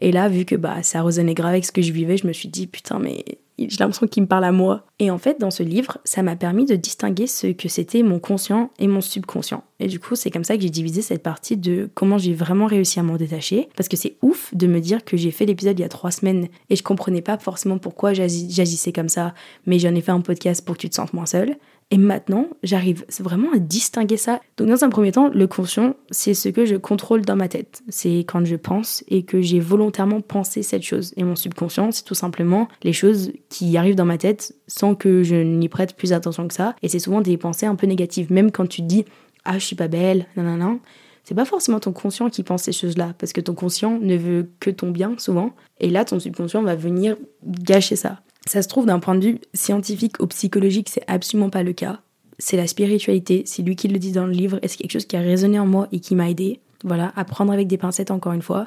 Et 0.01 0.13
là, 0.13 0.29
vu 0.29 0.45
que 0.45 0.55
bah 0.55 0.83
ça 0.83 1.03
résonnait 1.03 1.35
grave 1.35 1.51
avec 1.51 1.65
ce 1.65 1.73
que 1.73 1.83
je 1.83 1.93
vivais, 1.93 2.17
je 2.17 2.27
me 2.27 2.33
suis 2.33 2.49
dit 2.49 2.67
putain 2.67 2.99
mais 2.99 3.25
j'ai 3.59 3.77
l'impression 3.79 4.07
qu'il 4.07 4.23
me 4.23 4.29
parle 4.29 4.45
à 4.45 4.53
moi. 4.53 4.85
Et 4.99 5.11
en 5.11 5.19
fait, 5.19 5.41
dans 5.41 5.51
ce 5.51 5.63
livre, 5.63 5.99
ça 6.05 6.23
m'a 6.23 6.37
permis 6.37 6.65
de 6.65 6.77
distinguer 6.77 7.27
ce 7.27 7.49
que 7.49 7.69
c'était 7.69 8.03
mon 8.03 8.19
conscient 8.19 8.71
et 8.79 8.87
mon 8.87 9.01
subconscient. 9.01 9.65
Et 9.81 9.87
du 9.87 10.01
coup, 10.01 10.17
c'est 10.17 10.31
comme 10.31 10.45
ça 10.45 10.57
que 10.57 10.63
j'ai 10.63 10.71
divisé 10.71 11.03
cette 11.03 11.23
partie 11.23 11.57
de 11.57 11.89
comment 11.95 12.19
j'ai 12.19 12.35
vraiment 12.35 12.67
réussi 12.67 13.01
à 13.01 13.03
m'en 13.03 13.17
détacher. 13.17 13.69
Parce 13.77 13.89
que 13.89 13.97
c'est 13.97 14.17
ouf 14.23 14.55
de 14.55 14.67
me 14.67 14.81
dire 14.81 15.05
que 15.05 15.17
j'ai 15.17 15.31
fait 15.31 15.47
l'épisode 15.47 15.79
il 15.79 15.83
y 15.83 15.85
a 15.85 15.89
trois 15.89 16.11
semaines 16.11 16.49
et 16.71 16.77
je 16.77 16.83
comprenais 16.83 17.23
pas 17.23 17.39
forcément 17.39 17.79
pourquoi 17.79 18.13
j'agissais 18.13 18.93
comme 18.93 19.09
ça, 19.09 19.35
mais 19.67 19.79
j'en 19.79 19.95
ai 19.95 20.01
fait 20.01 20.13
un 20.13 20.21
podcast 20.21 20.65
pour 20.65 20.77
que 20.77 20.83
tu 20.83 20.91
te 20.91 20.95
sentes 20.95 21.13
moins 21.13 21.27
seule. 21.27 21.57
Et 21.91 21.97
maintenant, 21.97 22.49
j'arrive 22.63 23.07
vraiment 23.19 23.51
à 23.55 23.59
distinguer 23.59 24.19
ça. 24.19 24.41
Donc 24.59 24.69
dans 24.69 24.85
un 24.85 24.91
premier 24.91 25.11
temps, 25.11 25.29
le 25.29 25.47
conscient, 25.47 25.95
c'est 26.11 26.35
ce 26.35 26.51
que 26.51 26.67
je 26.67 26.77
contrôle 26.77 27.23
dans 27.23 27.37
ma 27.37 27.49
tête. 27.49 27.83
C'est 27.89 28.19
quand 28.21 28.45
je 28.45 28.57
pense 28.57 29.03
et 29.09 29.23
que 29.23 29.41
j'ai 29.41 29.59
volontairement 29.59 30.21
pensé 30.21 30.63
cette 30.63 30.83
chose. 30.83 31.15
Et 31.17 31.25
mon 31.25 31.35
subconscient, 31.35 31.91
c'est 31.91 32.05
tout 32.05 32.15
simplement 32.15 32.69
les 32.83 32.93
choses 32.93 33.33
qui 33.49 33.77
arrivent 33.79 33.95
dans 33.95 34.05
ma 34.05 34.19
tête 34.19 34.55
sans 34.67 34.95
que 34.95 35.23
je 35.23 35.37
n'y 35.37 35.71
prête 35.71 35.97
plus 35.97 36.13
attention 36.13 36.47
que 36.47 36.55
ça. 36.55 36.77
Et 36.83 36.89
c'est 36.89 36.99
souvent 36.99 37.23
des 37.23 37.39
pensées 37.39 37.67
un 37.67 37.75
peu 37.75 37.87
négatives. 37.87 38.31
Même 38.31 38.51
quand 38.51 38.67
tu 38.67 38.83
dis 38.83 39.07
«Ah, 39.47 39.59
je 39.59 39.65
suis 39.65 39.77
pas 39.77 39.89
belle, 39.89 40.27
non, 40.37 40.43
non, 40.43 40.81
c'est 41.25 41.35
pas 41.35 41.45
forcément 41.45 41.79
ton 41.79 41.93
conscient 41.93 42.31
qui 42.31 42.43
pense 42.43 42.63
ces 42.63 42.73
choses-là, 42.73 43.15
parce 43.19 43.35
que 43.35 43.43
ton 43.43 43.55
conscient 43.55 43.99
ne 44.01 44.17
veut 44.17 44.49
que 44.61 44.71
ton 44.71 44.91
bien 44.91 45.15
souvent, 45.19 45.53
et 45.79 45.91
là 45.91 46.07
ton 46.07 46.19
subconscient 46.19 46.63
va 46.63 46.75
venir 46.75 47.17
gâcher 47.45 47.97
ça. 47.97 48.21
Ça 48.49 48.63
se 48.63 48.69
trouve 48.69 48.87
d'un 48.87 48.99
point 48.99 49.15
de 49.15 49.23
vue 49.23 49.41
scientifique 49.53 50.21
ou 50.21 50.27
psychologique, 50.27 50.89
c'est 50.89 51.05
absolument 51.07 51.51
pas 51.51 51.63
le 51.63 51.75
cas. 51.75 52.01
C'est 52.39 52.57
la 52.57 52.67
spiritualité, 52.67 53.43
c'est 53.45 53.63
lui 53.63 53.77
qui 53.77 53.89
le 53.89 53.99
dit 53.99 54.11
dans 54.11 54.25
le 54.25 54.33
livre 54.33 54.59
et 54.63 54.69
c'est 54.69 54.79
quelque 54.79 54.93
chose 54.93 55.05
qui 55.05 55.19
a 55.19 55.21
résonné 55.21 55.59
en 55.59 55.67
moi 55.67 55.87
et 55.93 56.01
qui 56.01 56.15
m'a 56.15 56.31
aidé. 56.31 56.61
Voilà, 56.83 57.13
à 57.15 57.27
prendre 57.27 57.53
avec 57.53 57.67
des 57.67 57.77
pincettes 57.77 58.11
encore 58.11 58.33
une 58.33 58.41
fois. 58.41 58.67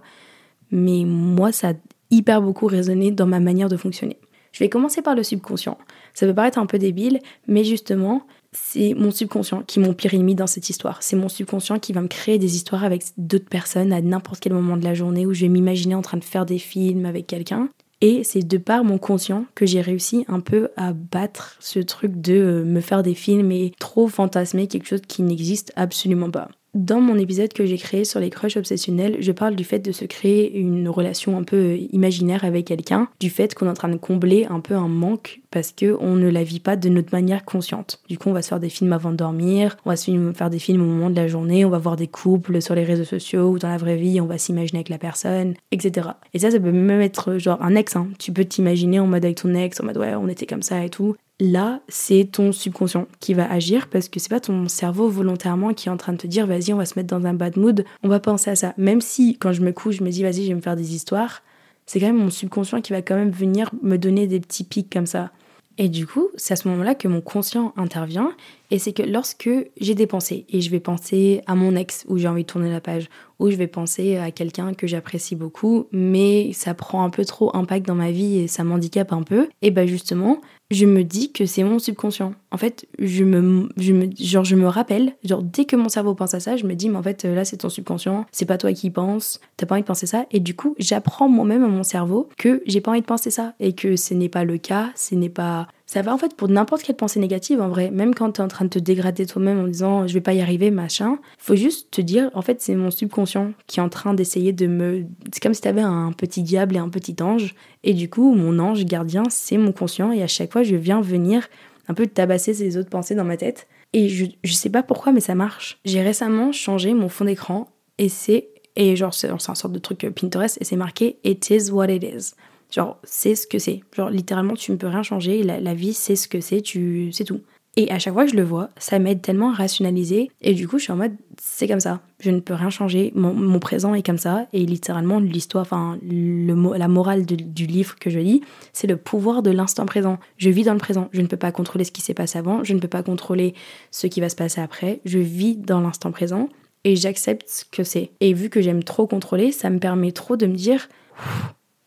Mais 0.69 1.03
moi, 1.03 1.51
ça 1.51 1.69
a 1.69 1.73
hyper 2.11 2.43
beaucoup 2.43 2.67
résonné 2.67 3.09
dans 3.09 3.25
ma 3.25 3.39
manière 3.39 3.69
de 3.69 3.77
fonctionner. 3.77 4.17
Je 4.51 4.59
vais 4.59 4.69
commencer 4.69 5.01
par 5.01 5.15
le 5.15 5.23
subconscient. 5.23 5.79
Ça 6.13 6.27
peut 6.27 6.35
paraître 6.35 6.59
un 6.59 6.67
peu 6.67 6.77
débile, 6.77 7.19
mais 7.47 7.63
justement, 7.63 8.21
c'est 8.51 8.93
mon 8.93 9.09
subconscient 9.09 9.63
qui 9.63 9.79
ennemi 9.79 10.35
dans 10.35 10.45
cette 10.45 10.69
histoire. 10.69 11.01
C'est 11.01 11.15
mon 11.15 11.29
subconscient 11.29 11.79
qui 11.79 11.91
va 11.91 12.01
me 12.01 12.07
créer 12.07 12.37
des 12.37 12.55
histoires 12.55 12.83
avec 12.83 13.03
d'autres 13.17 13.49
personnes 13.49 13.93
à 13.93 14.01
n'importe 14.01 14.41
quel 14.41 14.53
moment 14.53 14.77
de 14.77 14.83
la 14.83 14.93
journée 14.93 15.25
où 15.25 15.33
je 15.33 15.41
vais 15.41 15.49
m'imaginer 15.49 15.95
en 15.95 16.03
train 16.03 16.17
de 16.17 16.23
faire 16.23 16.45
des 16.45 16.59
films 16.59 17.07
avec 17.07 17.25
quelqu'un. 17.25 17.69
Et 18.01 18.23
c'est 18.23 18.41
de 18.41 18.57
par 18.57 18.83
mon 18.83 18.97
conscient 18.97 19.45
que 19.53 19.67
j'ai 19.67 19.79
réussi 19.79 20.25
un 20.27 20.39
peu 20.39 20.69
à 20.75 20.91
battre 20.91 21.55
ce 21.59 21.79
truc 21.79 22.19
de 22.19 22.33
euh, 22.33 22.65
me 22.65 22.81
faire 22.81 23.03
des 23.03 23.13
films 23.13 23.51
et 23.51 23.71
trop 23.79 24.07
fantasmer 24.07 24.67
quelque 24.67 24.87
chose 24.87 25.01
qui 25.07 25.21
n'existe 25.21 25.71
absolument 25.75 26.31
pas. 26.31 26.49
Dans 26.73 27.01
mon 27.01 27.17
épisode 27.17 27.51
que 27.51 27.65
j'ai 27.65 27.77
créé 27.77 28.05
sur 28.05 28.21
les 28.21 28.29
crushs 28.29 28.55
obsessionnels, 28.55 29.17
je 29.19 29.33
parle 29.33 29.57
du 29.57 29.65
fait 29.65 29.79
de 29.79 29.91
se 29.91 30.05
créer 30.05 30.57
une 30.57 30.87
relation 30.87 31.37
un 31.37 31.43
peu 31.43 31.75
imaginaire 31.91 32.45
avec 32.45 32.67
quelqu'un, 32.67 33.09
du 33.19 33.29
fait 33.29 33.53
qu'on 33.53 33.65
est 33.65 33.71
en 33.71 33.73
train 33.73 33.89
de 33.89 33.97
combler 33.97 34.45
un 34.49 34.61
peu 34.61 34.75
un 34.75 34.87
manque 34.87 35.41
parce 35.51 35.73
que 35.73 35.97
on 35.99 36.15
ne 36.15 36.29
la 36.29 36.45
vit 36.45 36.61
pas 36.61 36.77
de 36.77 36.87
notre 36.87 37.11
manière 37.11 37.43
consciente. 37.43 37.99
Du 38.07 38.17
coup, 38.17 38.29
on 38.29 38.33
va 38.33 38.41
se 38.41 38.47
faire 38.47 38.61
des 38.61 38.69
films 38.69 38.93
avant 38.93 39.11
de 39.11 39.17
dormir, 39.17 39.75
on 39.85 39.89
va 39.89 39.97
se 39.97 40.31
faire 40.33 40.49
des 40.49 40.59
films 40.59 40.81
au 40.81 40.85
moment 40.85 41.09
de 41.09 41.15
la 41.17 41.27
journée, 41.27 41.65
on 41.65 41.69
va 41.69 41.77
voir 41.77 41.97
des 41.97 42.07
couples 42.07 42.61
sur 42.61 42.73
les 42.73 42.85
réseaux 42.85 43.03
sociaux 43.03 43.49
ou 43.49 43.59
dans 43.59 43.67
la 43.67 43.77
vraie 43.77 43.97
vie, 43.97 44.21
on 44.21 44.25
va 44.25 44.37
s'imaginer 44.37 44.79
avec 44.79 44.89
la 44.89 44.97
personne, 44.97 45.55
etc. 45.73 46.07
Et 46.33 46.39
ça, 46.39 46.51
ça 46.51 46.59
peut 46.59 46.71
même 46.71 47.01
être 47.01 47.37
genre 47.37 47.61
un 47.61 47.75
ex. 47.75 47.97
Hein. 47.97 48.07
Tu 48.17 48.31
peux 48.31 48.45
t'imaginer 48.45 49.01
en 49.01 49.07
mode 49.07 49.25
avec 49.25 49.41
ton 49.41 49.53
ex, 49.55 49.81
en 49.81 49.85
mode 49.85 49.97
ouais, 49.97 50.15
on 50.15 50.29
était 50.29 50.45
comme 50.45 50.63
ça 50.63 50.85
et 50.85 50.89
tout 50.89 51.17
là, 51.41 51.81
c'est 51.87 52.29
ton 52.31 52.51
subconscient 52.51 53.07
qui 53.19 53.33
va 53.33 53.51
agir 53.51 53.87
parce 53.89 54.09
que 54.09 54.19
c'est 54.19 54.29
pas 54.29 54.39
ton 54.39 54.67
cerveau 54.67 55.09
volontairement 55.09 55.73
qui 55.73 55.89
est 55.89 55.91
en 55.91 55.97
train 55.97 56.13
de 56.13 56.17
te 56.19 56.27
dire 56.27 56.45
vas-y, 56.45 56.71
on 56.71 56.77
va 56.77 56.85
se 56.85 56.97
mettre 56.97 57.09
dans 57.09 57.25
un 57.25 57.33
bad 57.33 57.57
mood, 57.57 57.83
on 58.03 58.07
va 58.07 58.19
penser 58.19 58.51
à 58.51 58.55
ça. 58.55 58.75
Même 58.77 59.01
si 59.01 59.37
quand 59.37 59.51
je 59.51 59.61
me 59.61 59.71
couche, 59.71 59.97
je 59.97 60.03
me 60.03 60.11
dis 60.11 60.21
vas-y, 60.21 60.43
je 60.43 60.49
vais 60.49 60.55
me 60.55 60.61
faire 60.61 60.75
des 60.75 60.93
histoires, 60.93 61.41
c'est 61.87 61.99
quand 61.99 62.05
même 62.05 62.19
mon 62.19 62.29
subconscient 62.29 62.79
qui 62.81 62.93
va 62.93 63.01
quand 63.01 63.15
même 63.15 63.31
venir 63.31 63.71
me 63.81 63.97
donner 63.97 64.27
des 64.27 64.39
petits 64.39 64.63
pics 64.63 64.91
comme 64.91 65.07
ça. 65.07 65.31
Et 65.77 65.89
du 65.89 66.05
coup, 66.05 66.27
c'est 66.35 66.53
à 66.53 66.57
ce 66.57 66.67
moment-là 66.67 66.93
que 66.93 67.07
mon 67.07 67.21
conscient 67.21 67.73
intervient. 67.75 68.33
Et 68.69 68.77
c'est 68.77 68.93
que 68.93 69.01
lorsque 69.01 69.49
j'ai 69.79 69.95
des 69.95 70.05
pensées, 70.05 70.45
et 70.49 70.61
je 70.61 70.69
vais 70.69 70.79
penser 70.79 71.41
à 71.47 71.55
mon 71.55 71.75
ex, 71.75 72.05
où 72.07 72.17
j'ai 72.17 72.27
envie 72.27 72.43
de 72.43 72.47
tourner 72.47 72.69
la 72.69 72.81
page, 72.81 73.09
ou 73.39 73.49
je 73.49 73.55
vais 73.55 73.67
penser 73.67 74.17
à 74.17 74.29
quelqu'un 74.31 74.73
que 74.73 74.85
j'apprécie 74.85 75.35
beaucoup, 75.35 75.87
mais 75.91 76.53
ça 76.53 76.73
prend 76.73 77.03
un 77.03 77.09
peu 77.09 77.25
trop 77.25 77.55
impact 77.55 77.87
dans 77.87 77.95
ma 77.95 78.11
vie 78.11 78.39
et 78.39 78.47
ça 78.47 78.63
m'handicape 78.63 79.11
un 79.11 79.23
peu, 79.23 79.49
et 79.61 79.71
ben 79.71 79.87
justement, 79.87 80.41
je 80.71 80.85
me 80.85 81.03
dis 81.03 81.31
que 81.31 81.45
c'est 81.45 81.63
mon 81.63 81.77
subconscient. 81.77 82.33
En 82.51 82.57
fait, 82.57 82.87
je 82.97 83.23
me, 83.23 83.69
je 83.77 83.93
me, 83.93 84.09
genre, 84.17 84.43
je 84.43 84.55
me 84.55 84.67
rappelle, 84.67 85.13
genre, 85.23 85.43
dès 85.43 85.65
que 85.65 85.75
mon 85.75 85.89
cerveau 85.89 86.15
pense 86.15 86.33
à 86.33 86.39
ça, 86.39 86.57
je 86.57 86.65
me 86.65 86.73
dis, 86.73 86.89
mais 86.89 86.97
en 86.97 87.03
fait, 87.03 87.25
là, 87.25 87.45
c'est 87.45 87.57
ton 87.57 87.69
subconscient, 87.69 88.25
c'est 88.31 88.45
pas 88.45 88.57
toi 88.57 88.73
qui 88.73 88.87
y 88.87 88.89
penses, 88.89 89.39
t'as 89.57 89.65
pas 89.65 89.75
envie 89.75 89.83
de 89.83 89.87
penser 89.87 90.07
ça. 90.07 90.25
Et 90.31 90.39
du 90.39 90.55
coup, 90.55 90.75
j'apprends 90.79 91.29
moi-même 91.29 91.63
à 91.63 91.67
mon 91.67 91.83
cerveau 91.83 92.29
que 92.37 92.63
j'ai 92.65 92.81
pas 92.81 92.91
envie 92.91 93.01
de 93.01 93.05
penser 93.05 93.31
ça 93.31 93.53
et 93.59 93.73
que 93.73 93.95
ce 93.95 94.13
n'est 94.13 94.29
pas 94.29 94.45
le 94.45 94.57
cas, 94.57 94.91
ce 94.95 95.15
n'est 95.15 95.29
pas. 95.29 95.67
Ça 95.91 96.01
va 96.01 96.13
en 96.13 96.17
fait 96.17 96.37
pour 96.37 96.47
n'importe 96.47 96.83
quelle 96.83 96.95
pensée 96.95 97.19
négative 97.19 97.59
en 97.59 97.67
vrai. 97.67 97.91
Même 97.91 98.15
quand 98.15 98.31
t'es 98.31 98.41
en 98.41 98.47
train 98.47 98.63
de 98.63 98.69
te 98.69 98.79
dégrader 98.79 99.25
toi-même 99.25 99.59
en 99.59 99.67
disant 99.67 100.07
je 100.07 100.13
vais 100.13 100.21
pas 100.21 100.31
y 100.31 100.39
arriver, 100.39 100.71
machin, 100.71 101.19
faut 101.37 101.57
juste 101.57 101.91
te 101.91 101.99
dire, 101.99 102.31
en 102.33 102.41
fait, 102.41 102.61
c'est 102.61 102.75
mon 102.75 102.91
subconscient 102.91 103.51
qui 103.67 103.81
est 103.81 103.83
en 103.83 103.89
train 103.89 104.13
d'essayer 104.13 104.53
de 104.53 104.67
me. 104.67 105.03
C'est 105.33 105.43
comme 105.43 105.53
si 105.53 105.59
t'avais 105.59 105.81
un 105.81 106.13
petit 106.13 106.43
diable 106.43 106.77
et 106.77 106.79
un 106.79 106.87
petit 106.87 107.17
ange. 107.21 107.55
Et 107.83 107.93
du 107.93 108.09
coup, 108.09 108.33
mon 108.33 108.57
ange 108.59 108.85
gardien, 108.85 109.23
c'est 109.29 109.57
mon 109.57 109.73
conscient. 109.73 110.13
Et 110.13 110.23
à 110.23 110.27
chaque 110.27 110.53
fois, 110.53 110.63
je 110.63 110.77
viens 110.77 111.01
venir 111.01 111.49
un 111.89 111.93
peu 111.93 112.07
tabasser 112.07 112.53
ces 112.53 112.77
autres 112.77 112.89
pensées 112.89 113.15
dans 113.15 113.25
ma 113.25 113.35
tête. 113.35 113.67
Et 113.91 114.07
je, 114.07 114.27
je 114.45 114.53
sais 114.53 114.69
pas 114.69 114.83
pourquoi, 114.83 115.11
mais 115.11 115.19
ça 115.19 115.35
marche. 115.35 115.77
J'ai 115.83 116.01
récemment 116.01 116.53
changé 116.53 116.93
mon 116.93 117.09
fond 117.09 117.25
d'écran 117.25 117.67
et 117.97 118.07
c'est. 118.07 118.47
Et 118.77 118.95
genre, 118.95 119.13
c'est 119.13 119.29
un 119.29 119.37
sorte 119.37 119.73
de 119.73 119.79
truc 119.79 120.07
Pinterest 120.15 120.57
et 120.61 120.63
c'est 120.63 120.77
marqué 120.77 121.17
It 121.25 121.49
is 121.49 121.69
what 121.69 121.89
it 121.89 122.01
is. 122.01 122.33
Genre, 122.71 122.97
c'est 123.03 123.35
ce 123.35 123.45
que 123.45 123.59
c'est. 123.59 123.81
Genre, 123.95 124.09
littéralement, 124.09 124.53
tu 124.53 124.71
ne 124.71 124.77
peux 124.77 124.87
rien 124.87 125.03
changer. 125.03 125.43
La, 125.43 125.73
vie, 125.73 125.93
c'est 125.93 126.15
ce 126.15 126.27
que 126.27 126.39
c'est. 126.39 126.61
Tu, 126.61 127.11
c'est 127.11 127.25
tout. 127.25 127.41
Et 127.77 127.89
à 127.89 127.99
chaque 127.99 128.13
fois 128.13 128.25
que 128.25 128.31
je 128.31 128.35
le 128.35 128.43
vois, 128.43 128.69
ça 128.77 128.99
m'aide 128.99 129.21
tellement 129.21 129.51
à 129.51 129.53
rationaliser. 129.53 130.29
Et 130.41 130.53
du 130.53 130.67
coup, 130.67 130.77
je 130.77 130.83
suis 130.83 130.91
en 130.91 130.97
mode, 130.97 131.13
c'est 131.39 131.67
comme 131.67 131.79
ça. 131.79 132.01
Je 132.19 132.29
ne 132.29 132.41
peux 132.41 132.53
rien 132.53 132.69
changer. 132.69 133.13
Mon, 133.15 133.59
présent 133.59 133.93
est 133.93 134.05
comme 134.05 134.17
ça. 134.17 134.47
Et 134.51 134.65
littéralement, 134.65 135.19
l'histoire, 135.19 135.61
enfin, 135.61 135.97
le, 136.01 136.53
la 136.77 136.87
morale 136.89 137.25
du 137.25 137.65
livre 137.65 137.95
que 137.97 138.09
je 138.09 138.19
lis, 138.19 138.41
c'est 138.73 138.87
le 138.87 138.97
pouvoir 138.97 139.41
de 139.41 139.51
l'instant 139.51 139.85
présent. 139.85 140.19
Je 140.37 140.49
vis 140.49 140.63
dans 140.63 140.73
le 140.73 140.79
présent. 140.79 141.07
Je 141.13 141.21
ne 141.21 141.27
peux 141.27 141.37
pas 141.37 141.53
contrôler 141.53 141.85
ce 141.85 141.91
qui 141.91 142.01
s'est 142.01 142.13
passé 142.13 142.39
avant. 142.39 142.63
Je 142.63 142.73
ne 142.73 142.79
peux 142.79 142.89
pas 142.89 143.03
contrôler 143.03 143.53
ce 143.89 144.07
qui 144.07 144.19
va 144.19 144.27
se 144.27 144.35
passer 144.35 144.59
après. 144.59 144.99
Je 145.05 145.19
vis 145.19 145.55
dans 145.55 145.79
l'instant 145.79 146.11
présent. 146.11 146.49
Et 146.83 146.95
j'accepte 146.95 147.47
ce 147.47 147.63
que 147.63 147.83
c'est. 147.83 148.11
Et 148.19 148.33
vu 148.33 148.49
que 148.49 148.61
j'aime 148.61 148.83
trop 148.83 149.07
contrôler, 149.07 149.51
ça 149.51 149.69
me 149.69 149.79
permet 149.79 150.11
trop 150.11 150.35
de 150.35 150.47
me 150.47 150.55
dire, 150.55 150.89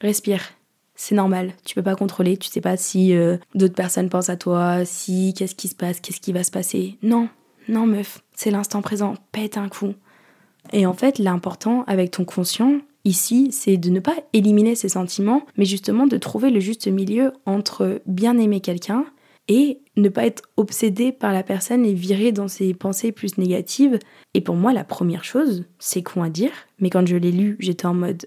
respire 0.00 0.40
c'est 0.94 1.14
normal, 1.14 1.52
tu 1.64 1.74
peux 1.74 1.83
pas 1.83 1.96
contrôler, 1.96 2.37
tu 2.37 2.48
sais 2.48 2.61
pas 2.61 2.76
si 2.76 3.14
euh, 3.14 3.37
d'autres 3.54 3.74
personnes 3.74 4.09
pensent 4.09 4.30
à 4.30 4.37
toi, 4.37 4.85
si 4.85 5.35
qu'est-ce 5.35 5.54
qui 5.54 5.68
se 5.68 5.74
passe, 5.74 6.00
qu'est-ce 6.00 6.20
qui 6.20 6.33
va 6.33 6.44
se 6.44 6.50
passer. 6.50 6.98
Non, 7.02 7.28
non 7.68 7.87
meuf, 7.87 8.22
c'est 8.35 8.50
l'instant 8.50 8.83
présent, 8.83 9.14
pète 9.33 9.57
un 9.57 9.68
coup. 9.68 9.94
Et 10.72 10.87
en 10.87 10.94
fait, 10.94 11.18
l'important 11.18 11.85
avec 11.87 12.12
ton 12.12 12.24
conscient, 12.24 12.80
ici, 13.04 13.48
c'est 13.52 13.76
de 13.76 13.90
ne 13.90 14.00
pas 14.00 14.16
éliminer 14.33 14.74
ses 14.74 14.88
sentiments, 14.88 15.44
mais 15.57 15.64
justement 15.64 16.07
de 16.07 16.16
trouver 16.16 16.50
le 16.50 16.61
juste 16.61 16.87
milieu 16.87 17.33
entre 17.44 18.00
bien 18.07 18.38
aimer 18.38 18.61
quelqu'un 18.61 19.04
et 19.48 19.80
ne 19.96 20.09
pas 20.09 20.24
être 20.24 20.42
obsédé 20.57 21.12
par 21.12 21.33
la 21.33 21.42
personne 21.42 21.85
et 21.85 21.92
virer 21.92 22.33
dans 22.33 22.48
ses 22.48 22.72
pensées 22.72 23.12
plus 23.12 23.37
négatives. 23.37 23.98
Et 24.33 24.40
pour 24.40 24.57
moi, 24.57 24.72
la 24.72 24.85
première 24.85 25.24
chose, 25.24 25.64
c'est 25.78 26.02
con 26.02 26.22
à 26.22 26.30
dire, 26.30 26.52
mais 26.78 26.88
quand 26.88 27.07
je 27.07 27.16
l'ai 27.16 27.33
lu, 27.33 27.57
j'étais 27.59 27.87
en 27.87 27.94
mode 27.94 28.26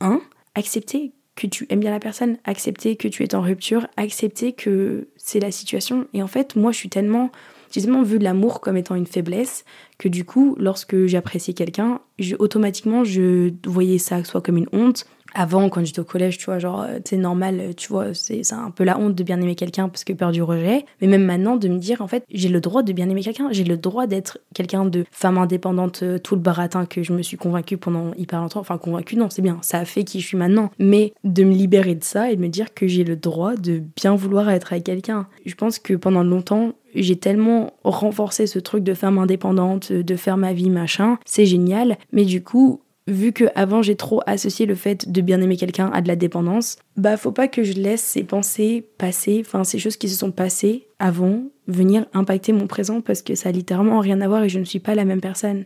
1. 0.00 0.20
Accepter 0.54 1.12
que 1.42 1.54
tu 1.54 1.66
aimes 1.70 1.80
bien 1.80 1.90
la 1.90 2.00
personne, 2.00 2.38
accepter 2.44 2.96
que 2.96 3.08
tu 3.08 3.24
es 3.24 3.34
en 3.34 3.42
rupture, 3.42 3.86
accepter 3.96 4.52
que 4.52 5.08
c'est 5.16 5.40
la 5.40 5.50
situation. 5.50 6.06
Et 6.14 6.22
en 6.22 6.28
fait, 6.28 6.54
moi, 6.54 6.70
je 6.72 6.76
suis 6.76 6.88
tellement, 6.88 7.30
j'ai 7.72 7.80
tellement 7.82 8.02
vu 8.02 8.18
l'amour 8.18 8.60
comme 8.60 8.76
étant 8.76 8.94
une 8.94 9.06
faiblesse 9.06 9.64
que 9.98 10.08
du 10.08 10.24
coup, 10.24 10.54
lorsque 10.58 11.06
j'appréciais 11.06 11.54
quelqu'un, 11.54 12.00
automatiquement, 12.38 13.02
je 13.04 13.52
voyais 13.66 13.98
ça 13.98 14.22
soit 14.24 14.40
comme 14.40 14.56
une 14.56 14.68
honte, 14.72 15.06
avant, 15.34 15.68
quand 15.68 15.84
j'étais 15.84 16.00
au 16.00 16.04
collège, 16.04 16.38
tu 16.38 16.46
vois, 16.46 16.58
genre, 16.58 16.86
c'est 17.04 17.16
euh, 17.16 17.20
normal, 17.20 17.60
euh, 17.60 17.72
tu 17.72 17.88
vois, 17.88 18.14
c'est 18.14 18.52
un 18.52 18.70
peu 18.70 18.84
la 18.84 18.98
honte 18.98 19.14
de 19.14 19.22
bien 19.22 19.40
aimer 19.40 19.54
quelqu'un 19.54 19.88
parce 19.88 20.04
que 20.04 20.12
peur 20.12 20.32
du 20.32 20.42
rejet. 20.42 20.84
Mais 21.00 21.06
même 21.06 21.24
maintenant, 21.24 21.56
de 21.56 21.68
me 21.68 21.78
dire, 21.78 22.02
en 22.02 22.08
fait, 22.08 22.24
j'ai 22.30 22.48
le 22.48 22.60
droit 22.60 22.82
de 22.82 22.92
bien 22.92 23.08
aimer 23.08 23.22
quelqu'un, 23.22 23.48
j'ai 23.50 23.64
le 23.64 23.76
droit 23.76 24.06
d'être 24.06 24.38
quelqu'un 24.54 24.84
de 24.84 25.04
femme 25.10 25.38
indépendante, 25.38 26.02
euh, 26.02 26.18
tout 26.18 26.34
le 26.34 26.40
baratin 26.40 26.86
que 26.86 27.02
je 27.02 27.12
me 27.12 27.22
suis 27.22 27.36
convaincue 27.36 27.76
pendant 27.76 28.12
hyper 28.16 28.40
longtemps. 28.40 28.60
Enfin, 28.60 28.78
convaincue, 28.78 29.16
non, 29.16 29.30
c'est 29.30 29.42
bien, 29.42 29.58
ça 29.62 29.78
a 29.78 29.84
fait 29.84 30.04
qui 30.04 30.20
je 30.20 30.26
suis 30.26 30.36
maintenant. 30.36 30.70
Mais 30.78 31.12
de 31.24 31.44
me 31.44 31.52
libérer 31.52 31.94
de 31.94 32.04
ça 32.04 32.30
et 32.30 32.36
de 32.36 32.40
me 32.40 32.48
dire 32.48 32.74
que 32.74 32.86
j'ai 32.86 33.04
le 33.04 33.16
droit 33.16 33.54
de 33.54 33.82
bien 33.96 34.14
vouloir 34.14 34.50
être 34.50 34.72
avec 34.72 34.84
quelqu'un. 34.84 35.26
Je 35.46 35.54
pense 35.54 35.78
que 35.78 35.94
pendant 35.94 36.22
longtemps, 36.22 36.72
j'ai 36.94 37.16
tellement 37.16 37.72
renforcé 37.84 38.46
ce 38.46 38.58
truc 38.58 38.84
de 38.84 38.94
femme 38.94 39.18
indépendante, 39.18 39.92
de 39.92 40.16
faire 40.16 40.36
ma 40.36 40.52
vie, 40.52 40.70
machin, 40.70 41.18
c'est 41.24 41.46
génial. 41.46 41.96
Mais 42.12 42.24
du 42.24 42.42
coup, 42.42 42.80
vu 43.12 43.32
que 43.32 43.44
avant 43.54 43.82
j'ai 43.82 43.96
trop 43.96 44.20
associé 44.26 44.66
le 44.66 44.74
fait 44.74 45.10
de 45.10 45.20
bien 45.20 45.40
aimer 45.40 45.56
quelqu'un 45.56 45.90
à 45.92 46.00
de 46.00 46.08
la 46.08 46.16
dépendance, 46.16 46.76
bah 46.96 47.16
faut 47.16 47.32
pas 47.32 47.48
que 47.48 47.62
je 47.62 47.74
laisse 47.74 48.02
ces 48.02 48.24
pensées 48.24 48.84
passer, 48.98 49.42
enfin 49.44 49.64
ces 49.64 49.78
choses 49.78 49.96
qui 49.96 50.08
se 50.08 50.18
sont 50.18 50.32
passées 50.32 50.86
avant 50.98 51.44
venir 51.68 52.06
impacter 52.12 52.52
mon 52.52 52.66
présent 52.66 53.00
parce 53.00 53.22
que 53.22 53.34
ça 53.34 53.50
a 53.50 53.52
littéralement 53.52 54.00
rien 54.00 54.20
à 54.20 54.28
voir 54.28 54.42
et 54.42 54.48
je 54.48 54.58
ne 54.58 54.64
suis 54.64 54.80
pas 54.80 54.94
la 54.94 55.04
même 55.04 55.20
personne. 55.20 55.64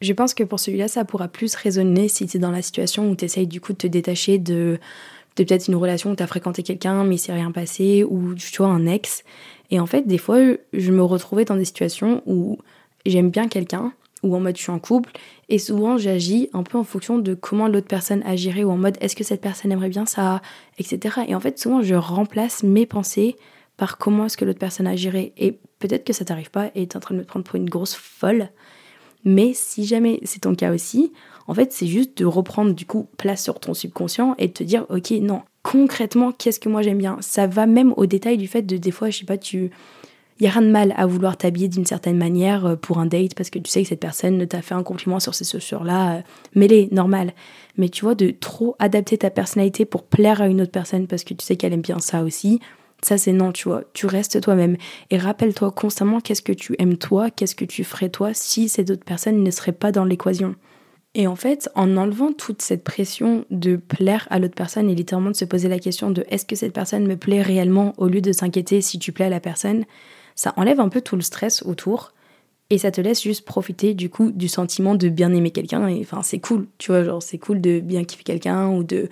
Je 0.00 0.12
pense 0.12 0.34
que 0.34 0.44
pour 0.44 0.60
celui-là, 0.60 0.86
ça 0.86 1.04
pourra 1.04 1.26
plus 1.26 1.54
résonner 1.56 2.08
si 2.08 2.26
tu 2.26 2.36
es 2.36 2.40
dans 2.40 2.52
la 2.52 2.62
situation 2.62 3.10
où 3.10 3.16
tu 3.16 3.24
essayes 3.24 3.48
du 3.48 3.60
coup 3.60 3.72
de 3.72 3.78
te 3.78 3.86
détacher 3.86 4.38
de, 4.38 4.78
peut-être 5.34 5.68
une 5.68 5.76
relation 5.76 6.12
où 6.12 6.16
tu 6.16 6.22
as 6.22 6.26
fréquenté 6.26 6.62
quelqu'un 6.62 7.04
mais 7.04 7.16
il 7.16 7.18
s'est 7.18 7.32
rien 7.32 7.50
passé 7.50 8.04
ou 8.04 8.34
tu 8.34 8.56
vois 8.58 8.68
un 8.68 8.86
ex. 8.86 9.24
Et 9.70 9.80
en 9.80 9.86
fait, 9.86 10.06
des 10.06 10.18
fois, 10.18 10.38
je 10.72 10.92
me 10.92 11.02
retrouvais 11.02 11.44
dans 11.44 11.56
des 11.56 11.64
situations 11.64 12.22
où 12.26 12.58
j'aime 13.06 13.30
bien 13.30 13.48
quelqu'un, 13.48 13.92
ou 14.22 14.34
en 14.34 14.40
mode 14.40 14.56
je 14.56 14.62
suis 14.62 14.72
en 14.72 14.78
couple. 14.78 15.12
Et 15.48 15.58
souvent, 15.58 15.98
j'agis 15.98 16.50
un 16.52 16.62
peu 16.62 16.78
en 16.78 16.84
fonction 16.84 17.18
de 17.18 17.34
comment 17.34 17.68
l'autre 17.68 17.86
personne 17.86 18.22
agirait 18.24 18.64
ou 18.64 18.70
en 18.70 18.76
mode 18.76 18.96
est-ce 19.00 19.16
que 19.16 19.24
cette 19.24 19.40
personne 19.40 19.72
aimerait 19.72 19.88
bien 19.88 20.06
ça, 20.06 20.42
etc. 20.78 21.20
Et 21.28 21.34
en 21.34 21.40
fait, 21.40 21.58
souvent, 21.58 21.82
je 21.82 21.94
remplace 21.94 22.62
mes 22.62 22.86
pensées 22.86 23.36
par 23.76 23.96
comment 23.96 24.26
est-ce 24.26 24.36
que 24.36 24.44
l'autre 24.44 24.58
personne 24.58 24.86
agirait. 24.86 25.32
Et 25.36 25.58
peut-être 25.78 26.04
que 26.04 26.12
ça 26.12 26.24
t'arrive 26.24 26.50
pas 26.50 26.70
et 26.74 26.86
t'es 26.86 26.96
en 26.96 27.00
train 27.00 27.14
de 27.14 27.20
me 27.20 27.24
prendre 27.24 27.44
pour 27.44 27.56
une 27.56 27.70
grosse 27.70 27.94
folle. 27.94 28.50
Mais 29.24 29.52
si 29.54 29.84
jamais 29.84 30.20
c'est 30.24 30.40
ton 30.40 30.54
cas 30.54 30.72
aussi, 30.72 31.12
en 31.46 31.54
fait, 31.54 31.72
c'est 31.72 31.86
juste 31.86 32.18
de 32.18 32.24
reprendre 32.24 32.72
du 32.72 32.86
coup 32.86 33.08
place 33.16 33.42
sur 33.42 33.58
ton 33.58 33.74
subconscient 33.74 34.34
et 34.38 34.48
de 34.48 34.52
te 34.52 34.62
dire, 34.62 34.84
ok, 34.90 35.10
non, 35.22 35.42
concrètement, 35.62 36.32
qu'est-ce 36.32 36.60
que 36.60 36.68
moi 36.68 36.82
j'aime 36.82 36.98
bien? 36.98 37.18
Ça 37.20 37.46
va 37.46 37.66
même 37.66 37.94
au 37.96 38.06
détail 38.06 38.36
du 38.36 38.48
fait 38.48 38.62
de 38.62 38.76
des 38.76 38.90
fois, 38.90 39.10
je 39.10 39.18
sais 39.18 39.24
pas, 39.24 39.38
tu 39.38 39.70
il 40.38 40.44
n'y 40.44 40.48
a 40.48 40.52
rien 40.52 40.62
de 40.62 40.70
mal 40.70 40.94
à 40.96 41.06
vouloir 41.06 41.36
t'habiller 41.36 41.68
d'une 41.68 41.86
certaine 41.86 42.16
manière 42.16 42.64
euh, 42.64 42.76
pour 42.76 42.98
un 42.98 43.06
date 43.06 43.34
parce 43.34 43.50
que 43.50 43.58
tu 43.58 43.70
sais 43.70 43.82
que 43.82 43.88
cette 43.88 44.00
personne 44.00 44.38
ne 44.38 44.44
t'a 44.44 44.62
fait 44.62 44.74
un 44.74 44.82
compliment 44.82 45.20
sur 45.20 45.34
ces 45.34 45.44
chaussures-là. 45.44 46.16
Euh, 46.16 46.20
mêlé, 46.54 46.88
normal. 46.92 47.32
Mais 47.76 47.88
tu 47.88 48.04
vois, 48.04 48.14
de 48.14 48.30
trop 48.30 48.76
adapter 48.78 49.18
ta 49.18 49.30
personnalité 49.30 49.84
pour 49.84 50.04
plaire 50.04 50.40
à 50.40 50.46
une 50.46 50.60
autre 50.60 50.72
personne 50.72 51.06
parce 51.06 51.24
que 51.24 51.34
tu 51.34 51.44
sais 51.44 51.56
qu'elle 51.56 51.72
aime 51.72 51.80
bien 51.80 51.98
ça 51.98 52.22
aussi, 52.22 52.60
ça 53.02 53.18
c'est 53.18 53.32
non, 53.32 53.52
tu 53.52 53.68
vois. 53.68 53.82
Tu 53.94 54.06
restes 54.06 54.40
toi-même. 54.40 54.76
Et 55.10 55.18
rappelle-toi 55.18 55.70
constamment 55.72 56.20
qu'est-ce 56.20 56.42
que 56.42 56.52
tu 56.52 56.74
aimes 56.78 56.98
toi, 56.98 57.30
qu'est-ce 57.30 57.54
que 57.54 57.64
tu 57.64 57.84
ferais 57.84 58.08
toi 58.08 58.30
si 58.32 58.68
cette 58.68 58.90
autre 58.90 59.04
personne 59.04 59.42
ne 59.42 59.50
serait 59.50 59.72
pas 59.72 59.92
dans 59.92 60.04
l'équation. 60.04 60.54
Et 61.14 61.26
en 61.26 61.36
fait, 61.36 61.68
en 61.74 61.96
enlevant 61.96 62.32
toute 62.32 62.62
cette 62.62 62.84
pression 62.84 63.44
de 63.50 63.76
plaire 63.76 64.28
à 64.30 64.38
l'autre 64.38 64.54
personne 64.54 64.88
et 64.90 64.94
littéralement 64.94 65.30
de 65.30 65.36
se 65.36 65.44
poser 65.44 65.68
la 65.68 65.78
question 65.78 66.10
de 66.10 66.24
est-ce 66.28 66.44
que 66.44 66.54
cette 66.54 66.72
personne 66.72 67.06
me 67.06 67.16
plaît 67.16 67.42
réellement 67.42 67.94
au 67.96 68.06
lieu 68.06 68.20
de 68.20 68.32
s'inquiéter 68.32 68.80
si 68.82 68.98
tu 68.98 69.10
plais 69.10 69.24
à 69.24 69.30
la 69.30 69.40
personne, 69.40 69.84
ça 70.38 70.54
enlève 70.56 70.78
un 70.78 70.88
peu 70.88 71.00
tout 71.00 71.16
le 71.16 71.22
stress 71.22 71.64
autour 71.64 72.12
et 72.70 72.78
ça 72.78 72.92
te 72.92 73.00
laisse 73.00 73.20
juste 73.20 73.44
profiter 73.44 73.92
du 73.92 74.08
coup 74.08 74.30
du 74.30 74.46
sentiment 74.46 74.94
de 74.94 75.08
bien 75.08 75.34
aimer 75.34 75.50
quelqu'un 75.50 75.88
et 75.88 75.98
enfin 76.00 76.22
c'est 76.22 76.38
cool, 76.38 76.68
tu 76.78 76.92
vois, 76.92 77.02
genre 77.02 77.20
c'est 77.20 77.38
cool 77.38 77.60
de 77.60 77.80
bien 77.80 78.04
kiffer 78.04 78.22
quelqu'un 78.22 78.68
ou 78.68 78.84
de 78.84 79.08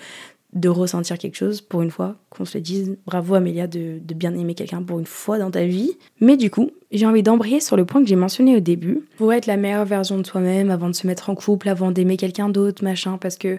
de 0.53 0.69
ressentir 0.69 1.19
quelque 1.19 1.35
chose 1.35 1.61
pour 1.61 1.83
une 1.83 1.91
fois, 1.91 2.15
qu'on 2.31 2.45
se 2.45 2.57
le 2.57 2.63
dise. 2.63 2.97
Bravo 3.05 3.35
Amélia 3.35 3.67
de, 3.67 3.99
bien 4.15 4.35
aimer 4.35 4.55
quelqu'un 4.55 4.83
pour 4.83 4.99
une 4.99 5.05
fois 5.05 5.39
dans 5.39 5.51
ta 5.51 5.67
vie. 5.67 5.99
Mais 6.21 6.39
du 6.39 6.51
coup, 6.51 6.71
j'ai 6.93 7.05
envie 7.05 7.23
d'embrayer 7.23 7.61
sur 7.61 7.77
le 7.77 7.85
point 7.85 8.01
que 8.01 8.09
j'ai 8.09 8.17
mentionné 8.17 8.57
au 8.57 8.61
début. 8.61 9.03
Pour 9.19 9.35
être 9.35 9.45
la 9.47 9.59
meilleure 9.59 9.85
version 9.85 10.17
de 10.17 10.27
soi-même 10.27 10.71
avant 10.71 10.89
de 10.89 10.95
se 10.95 11.07
mettre 11.07 11.29
en 11.29 11.35
couple, 11.35 11.69
avant 11.69 11.91
d'aimer 11.91 12.17
quelqu'un 12.17 12.49
d'autre, 12.49 12.83
machin, 12.83 13.19
parce 13.19 13.37
que 13.37 13.59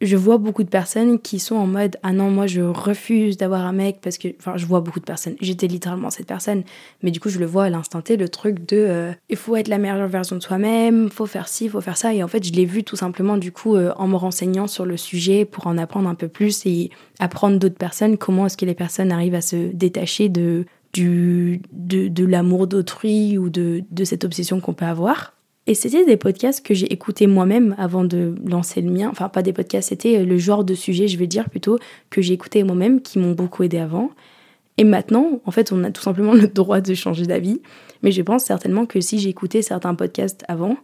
je 0.00 0.16
vois 0.16 0.38
beaucoup 0.38 0.62
de 0.62 0.68
personnes 0.68 1.18
qui 1.18 1.38
sont 1.38 1.56
en 1.56 1.66
mode 1.66 1.96
ah 2.02 2.12
non 2.12 2.30
moi 2.30 2.46
je 2.46 2.62
refuse 2.62 3.36
d'avoir 3.36 3.66
un 3.66 3.72
mec 3.72 3.98
parce 4.00 4.16
que 4.16 4.28
enfin 4.38 4.56
je 4.56 4.64
vois 4.64 4.80
beaucoup 4.80 5.00
de 5.00 5.04
personnes. 5.04 5.36
J'étais 5.40 5.66
littéralement 5.66 6.10
cette 6.10 6.26
personne. 6.26 6.62
Mais 7.02 7.10
du 7.10 7.20
coup 7.20 7.28
je 7.28 7.38
le 7.38 7.46
vois 7.46 7.64
à 7.64 7.70
l'instant 7.70 8.00
T 8.00 8.16
le 8.16 8.28
truc 8.28 8.66
de 8.66 8.76
euh, 8.76 9.12
il 9.28 9.36
faut 9.36 9.56
être 9.56 9.68
la 9.68 9.78
meilleure 9.78 10.08
version 10.08 10.36
de 10.36 10.42
soi-même 10.42 11.10
faut 11.10 11.26
faire 11.26 11.48
ci 11.48 11.68
faut 11.68 11.82
faire 11.82 11.98
ça. 11.98 12.14
Et 12.14 12.22
en 12.22 12.28
fait 12.28 12.44
je 12.44 12.52
l'ai 12.52 12.64
vu 12.64 12.82
tout 12.82 12.96
simplement 12.96 13.36
du 13.36 13.52
coup 13.52 13.76
euh, 13.76 13.92
en 13.96 14.08
me 14.08 14.16
renseignant 14.16 14.66
sur 14.66 14.86
le 14.86 14.96
sujet 14.96 15.44
pour 15.44 15.66
en 15.66 15.76
apprendre 15.76 16.08
un 16.08 16.14
peu 16.14 16.28
plus 16.28 16.64
et 16.64 16.90
apprendre 17.18 17.58
d'autres 17.58 17.76
personnes 17.76 18.16
comment 18.16 18.46
est-ce 18.46 18.56
que 18.56 18.66
les 18.66 18.74
personnes 18.74 19.12
arrivent 19.12 19.34
à 19.34 19.42
se 19.42 19.70
détacher 19.72 20.30
de 20.30 20.64
du 20.94 21.60
de, 21.72 22.08
de 22.08 22.24
l'amour 22.24 22.66
d'autrui 22.66 23.36
ou 23.36 23.50
de, 23.50 23.84
de 23.90 24.04
cette 24.04 24.24
obsession 24.24 24.60
qu'on 24.60 24.72
peut 24.72 24.86
avoir 24.86 25.34
et 25.70 25.74
c'était 25.74 26.04
des 26.04 26.16
podcasts 26.16 26.66
que 26.66 26.74
j'ai 26.74 26.92
écoutés 26.92 27.28
moi-même 27.28 27.76
avant 27.78 28.02
de 28.02 28.34
lancer 28.44 28.80
le 28.80 28.90
mien. 28.90 29.08
Enfin, 29.08 29.28
pas 29.28 29.40
des 29.40 29.52
podcasts, 29.52 29.90
c'était 29.90 30.24
le 30.24 30.36
genre 30.36 30.64
de 30.64 30.74
sujet, 30.74 31.06
je 31.06 31.16
vais 31.16 31.28
dire 31.28 31.48
plutôt, 31.48 31.78
que 32.10 32.20
j'ai 32.20 32.34
écouté 32.34 32.64
moi-même, 32.64 33.00
qui 33.00 33.20
m'ont 33.20 33.34
beaucoup 33.34 33.62
aidé 33.62 33.78
avant. 33.78 34.10
Et 34.78 34.82
maintenant, 34.82 35.40
en 35.44 35.52
fait, 35.52 35.70
on 35.70 35.84
a 35.84 35.92
tout 35.92 36.02
simplement 36.02 36.32
le 36.34 36.48
droit 36.48 36.80
de 36.80 36.92
changer 36.94 37.24
d'avis. 37.24 37.62
Mais 38.02 38.10
je 38.10 38.20
pense 38.20 38.42
certainement 38.42 38.84
que 38.84 39.00
si 39.00 39.20
j'écoutais 39.20 39.62
certains 39.62 39.94
podcasts 39.94 40.42
avant, 40.48 40.76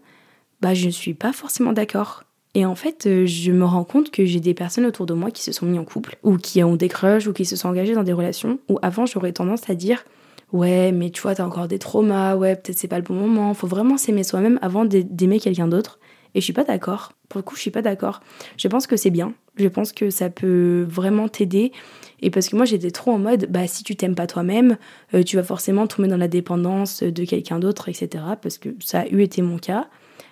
bah, 0.61 0.73
je 0.73 0.87
ne 0.87 0.93
suis 0.93 1.15
pas 1.15 1.33
forcément 1.33 1.73
d'accord. 1.73 2.23
Et 2.55 2.65
en 2.65 2.77
fait, 2.77 3.07
euh, 3.07 3.27
je 3.27 3.51
me 3.51 3.65
rends 3.65 3.83
compte 3.83 4.13
que 4.13 4.25
j'ai 4.25 4.39
des 4.39 4.55
personnes 4.55 4.87
autour 4.87 5.07
de 5.07 5.15
moi 5.15 5.33
qui 5.33 5.43
se 5.43 5.51
sont 5.51 5.67
mis 5.67 5.81
en 5.81 5.85
couple, 5.85 6.17
ou 6.23 6.37
qui 6.37 6.63
ont 6.63 6.77
des 6.77 6.89
crushs, 6.89 7.27
ou 7.27 7.33
qui 7.33 7.45
se 7.45 7.57
sont 7.57 7.69
engagées 7.69 7.95
dans 7.95 8.05
des 8.05 8.13
relations, 8.13 8.61
où 8.69 8.79
avant 8.83 9.05
j'aurais 9.05 9.33
tendance 9.33 9.69
à 9.69 9.75
dire 9.75 10.05
ouais, 10.53 10.93
mais 10.93 11.11
tu 11.11 11.23
vois, 11.23 11.35
t'as 11.35 11.45
encore 11.45 11.69
des 11.69 11.79
traumas, 11.79 12.37
ouais, 12.37 12.57
peut-être 12.57 12.79
c'est 12.79 12.89
pas 12.89 12.99
le 12.99 13.05
bon 13.05 13.15
moment. 13.15 13.55
Faut 13.55 13.67
vraiment 13.67 13.97
s'aimer 13.97 14.25
soi-même 14.25 14.59
avant 14.63 14.85
d'aimer 14.85 15.41
quelqu'un 15.41 15.69
d'autre. 15.69 15.99
Et 16.35 16.41
je 16.41 16.45
suis 16.45 16.53
pas 16.53 16.65
d'accord. 16.65 17.13
Pour 17.31 17.39
le 17.39 17.43
coup, 17.43 17.57
je 17.57 17.63
suis 17.63 17.71
pas 17.71 17.83
d'accord. 17.83 18.21
Je 18.59 18.69
pense 18.69 18.87
que 18.87 18.97
c'est 18.97 19.11
bien. 19.11 19.33
Je 19.57 19.69
pense 19.69 19.93
que 19.93 20.11
ça 20.11 20.29
peut 20.29 20.87
vraiment 20.89 21.29
t'aider. 21.29 21.73
Et 22.21 22.31
parce 22.31 22.49
que 22.49 22.57
moi, 22.57 22.67
j'étais 22.67 22.91
trop 22.91 23.13
en 23.13 23.19
mode, 23.19 23.47
bah, 23.49 23.67
si 23.67 23.85
tu 23.85 23.97
t'aimes 23.97 24.15
pas 24.15 24.27
toi-même, 24.27 24.77
euh, 25.15 25.23
tu 25.23 25.37
vas 25.37 25.43
forcément 25.43 25.87
tomber 25.87 26.09
dans 26.09 26.19
la 26.19 26.29
dépendance 26.29 27.03
de 27.03 27.25
quelqu'un 27.25 27.59
d'autre, 27.59 27.89
etc. 27.89 28.23
Parce 28.41 28.59
que 28.59 28.69
ça 28.81 29.01
a 29.01 29.07
eu 29.09 29.23
été 29.23 29.41
mon 29.41 29.57
cas. 29.57 29.89